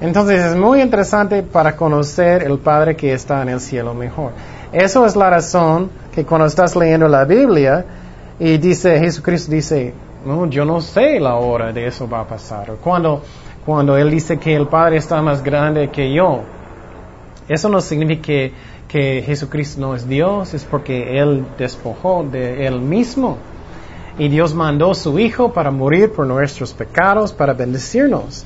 Entonces 0.00 0.44
es 0.44 0.56
muy 0.56 0.82
interesante 0.82 1.44
para 1.44 1.76
conocer 1.76 2.42
el 2.42 2.58
Padre 2.58 2.96
que 2.96 3.12
está 3.12 3.40
en 3.42 3.50
el 3.50 3.60
cielo 3.60 3.94
mejor. 3.94 4.32
Eso 4.72 5.06
es 5.06 5.14
la 5.14 5.30
razón 5.30 5.90
que 6.12 6.24
cuando 6.24 6.46
estás 6.48 6.74
leyendo 6.74 7.06
la 7.06 7.24
Biblia 7.24 7.84
y 8.40 8.58
dice, 8.58 8.98
Jesucristo 8.98 9.52
dice, 9.52 9.94
no, 10.26 10.46
yo 10.46 10.64
no 10.64 10.80
sé 10.80 11.20
la 11.20 11.36
hora 11.36 11.72
de 11.72 11.86
eso 11.86 12.08
va 12.08 12.22
a 12.22 12.26
pasar. 12.26 12.72
Cuando, 12.82 13.22
cuando 13.64 13.96
Él 13.96 14.10
dice 14.10 14.38
que 14.38 14.56
el 14.56 14.66
Padre 14.66 14.96
está 14.96 15.22
más 15.22 15.40
grande 15.40 15.88
que 15.90 16.12
yo, 16.12 16.40
eso 17.48 17.68
no 17.68 17.80
significa 17.80 18.22
que, 18.22 18.52
que 18.92 19.22
Jesucristo 19.24 19.80
no 19.80 19.94
es 19.94 20.06
Dios, 20.06 20.52
es 20.52 20.64
porque 20.64 21.18
Él 21.18 21.46
despojó 21.56 22.24
de 22.30 22.66
Él 22.66 22.78
mismo. 22.78 23.38
Y 24.18 24.28
Dios 24.28 24.52
mandó 24.52 24.94
su 24.94 25.18
Hijo 25.18 25.54
para 25.54 25.70
morir 25.70 26.12
por 26.12 26.26
nuestros 26.26 26.74
pecados, 26.74 27.32
para 27.32 27.54
bendecirnos. 27.54 28.44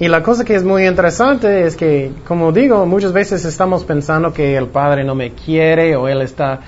Y 0.00 0.08
la 0.08 0.20
cosa 0.20 0.44
que 0.44 0.56
es 0.56 0.64
muy 0.64 0.84
interesante 0.84 1.64
es 1.64 1.76
que, 1.76 2.10
como 2.26 2.50
digo, 2.50 2.84
muchas 2.86 3.12
veces 3.12 3.44
estamos 3.44 3.84
pensando 3.84 4.32
que 4.32 4.56
el 4.56 4.66
Padre 4.66 5.04
no 5.04 5.14
me 5.14 5.30
quiere 5.30 5.94
o 5.94 6.08
Él 6.08 6.22
está 6.22 6.58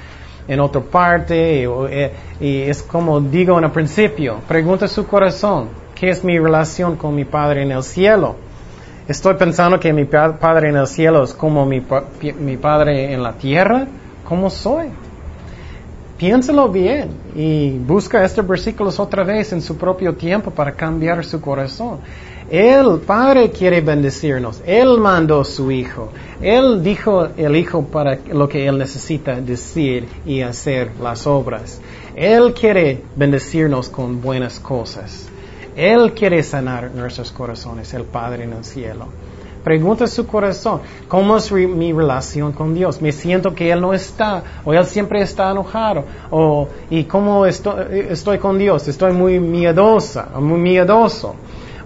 en 0.47 0.61
otra 0.61 0.81
parte. 0.81 1.65
Eh, 1.65 2.13
y, 2.41 2.61
es 2.61 2.81
como 2.85 3.21
digo 3.21 3.59
en 3.59 3.65
el 3.65 3.73
principio, 3.73 4.39
pregunta 4.47 4.87
su 4.87 5.05
corazón, 5.05 5.71
¿qué 5.97 6.11
es 6.11 6.23
mi 6.23 6.39
relación 6.39 6.95
con 6.95 7.17
mi 7.17 7.25
Padre 7.25 7.63
en 7.63 7.73
el 7.73 7.83
cielo? 7.83 8.37
Estoy 9.07 9.35
pensando 9.35 9.79
que 9.79 9.93
mi 9.93 10.07
Padre 10.07 10.71
en 10.71 10.77
el 10.77 10.87
cielo 10.87 11.25
es 11.25 11.35
como 11.35 11.67
mi, 11.67 11.83
mi 12.39 12.57
Padre 12.57 13.13
en 13.13 13.23
la 13.23 13.35
tierra. 13.35 13.87
¿Cómo 14.27 14.49
soy? 14.49 14.87
Piénselo 16.17 16.71
bien 16.71 17.11
y 17.35 17.73
busca 17.73 18.25
estos 18.25 18.47
versículos 18.47 18.99
otra 18.99 19.23
vez 19.23 19.53
en 19.53 19.61
su 19.61 19.77
propio 19.77 20.15
tiempo 20.15 20.51
para 20.51 20.73
cambiar 20.73 21.23
su 21.23 21.39
corazón. 21.39 21.99
El 22.51 23.01
Padre 23.01 23.51
quiere 23.51 23.83
bendecirnos. 23.83 24.63
Él 24.65 24.99
mandó 24.99 25.43
a 25.43 25.45
su 25.45 25.71
Hijo. 25.71 26.11
Él 26.41 26.83
dijo 26.83 27.29
el 27.37 27.57
Hijo 27.57 27.85
para 27.85 28.19
lo 28.33 28.49
que 28.49 28.67
Él 28.67 28.79
necesita 28.79 29.39
decir 29.39 30.09
y 30.25 30.41
hacer 30.41 30.93
las 31.03 31.27
obras. 31.27 31.79
Él 32.17 32.55
quiere 32.55 33.03
bendecirnos 33.17 33.91
con 33.91 34.23
buenas 34.23 34.59
cosas. 34.61 35.29
Él 35.77 36.13
quiere 36.15 36.43
sanar 36.43 36.91
nuestros 36.95 37.33
corazones, 37.33 37.93
el 37.95 38.05
Padre 38.05 38.45
en 38.45 38.53
el 38.53 38.65
cielo. 38.65 39.07
Pregunta 39.63 40.07
su 40.07 40.27
corazón, 40.27 40.81
¿cómo 41.09 41.39
es 41.39 41.51
mi 41.51 41.93
relación 41.93 42.53
con 42.53 42.75
Dios? 42.75 43.01
¿Me 43.01 43.13
siento 43.13 43.55
que 43.55 43.71
Él 43.71 43.81
no 43.81 43.95
está? 43.95 44.43
¿O 44.65 44.75
Él 44.75 44.85
siempre 44.85 45.23
está 45.23 45.51
enojado? 45.51 46.05
¿O, 46.31 46.69
¿Y 46.91 47.05
cómo 47.05 47.47
estoy, 47.47 48.07
estoy 48.11 48.39
con 48.39 48.59
Dios? 48.59 48.87
¿Estoy 48.89 49.13
muy 49.13 49.41
miedosa, 49.41 50.29
muy 50.39 50.61
miedoso? 50.61 51.35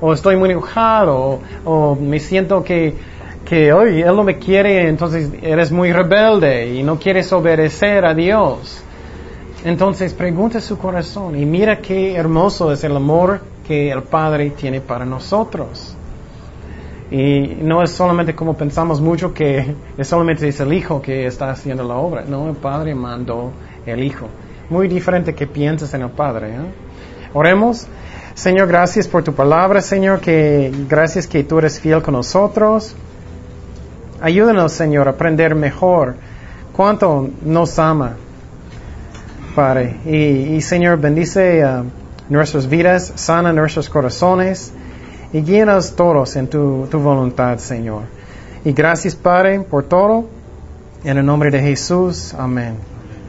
o 0.00 0.12
estoy 0.12 0.36
muy 0.36 0.50
enojado, 0.50 1.40
o, 1.64 1.96
me 1.96 2.20
siento 2.20 2.62
que, 2.62 2.94
hoy 3.72 4.02
Él 4.02 4.14
no 4.14 4.24
me 4.24 4.38
quiere, 4.38 4.88
entonces 4.88 5.30
eres 5.42 5.72
muy 5.72 5.92
rebelde 5.92 6.74
y 6.74 6.82
no 6.82 6.98
quieres 6.98 7.32
obedecer 7.32 8.04
a 8.04 8.14
Dios. 8.14 8.82
Entonces 9.64 10.14
pregunta 10.14 10.60
su 10.60 10.78
corazón 10.78 11.36
y 11.36 11.44
mira 11.44 11.78
qué 11.78 12.14
hermoso 12.14 12.70
es 12.70 12.84
el 12.84 12.94
amor 12.94 13.40
que 13.68 13.92
el 13.92 14.02
Padre 14.02 14.50
tiene 14.50 14.80
para 14.80 15.04
nosotros. 15.04 15.94
Y 17.10 17.58
no 17.60 17.82
es 17.82 17.90
solamente 17.90 18.34
como 18.34 18.56
pensamos 18.56 18.98
mucho 19.00 19.34
que 19.34 19.74
es 19.96 20.08
solamente 20.08 20.48
es 20.48 20.58
el 20.60 20.72
Hijo 20.72 21.02
que 21.02 21.26
está 21.26 21.50
haciendo 21.50 21.84
la 21.84 21.96
obra. 21.96 22.24
No, 22.26 22.48
el 22.48 22.56
Padre 22.56 22.94
mandó 22.94 23.52
el 23.84 24.02
Hijo. 24.02 24.26
Muy 24.70 24.88
diferente 24.88 25.34
que 25.34 25.46
pienses 25.46 25.92
en 25.92 26.00
el 26.00 26.10
Padre. 26.10 26.48
¿eh? 26.48 26.72
Oremos. 27.34 27.86
Señor, 28.34 28.68
gracias 28.68 29.06
por 29.06 29.22
tu 29.22 29.34
palabra, 29.34 29.82
Señor, 29.82 30.20
que 30.20 30.72
gracias 30.88 31.26
que 31.26 31.44
tú 31.44 31.58
eres 31.58 31.78
fiel 31.78 32.00
con 32.02 32.14
nosotros. 32.14 32.94
Ayúdanos, 34.20 34.72
Señor, 34.72 35.08
a 35.08 35.10
aprender 35.10 35.54
mejor 35.54 36.14
cuánto 36.72 37.28
nos 37.44 37.78
ama, 37.78 38.16
Padre. 39.54 39.96
Y, 40.06 40.60
Señor, 40.60 40.98
bendice 40.98 41.64
nuestras 42.28 42.68
vidas, 42.68 43.12
sana 43.16 43.52
nuestros 43.52 43.88
corazones 43.88 44.72
y 45.32 45.40
guíanos 45.40 45.94
todos 45.94 46.36
en 46.36 46.48
tu, 46.48 46.86
tu 46.90 46.98
voluntad, 46.98 47.58
Señor. 47.58 48.02
Y 48.64 48.72
gracias, 48.72 49.14
Padre, 49.14 49.60
por 49.60 49.84
todo. 49.84 50.26
En 51.04 51.16
el 51.16 51.24
nombre 51.24 51.50
de 51.50 51.60
Jesús. 51.60 52.34
Amén. 52.34 52.97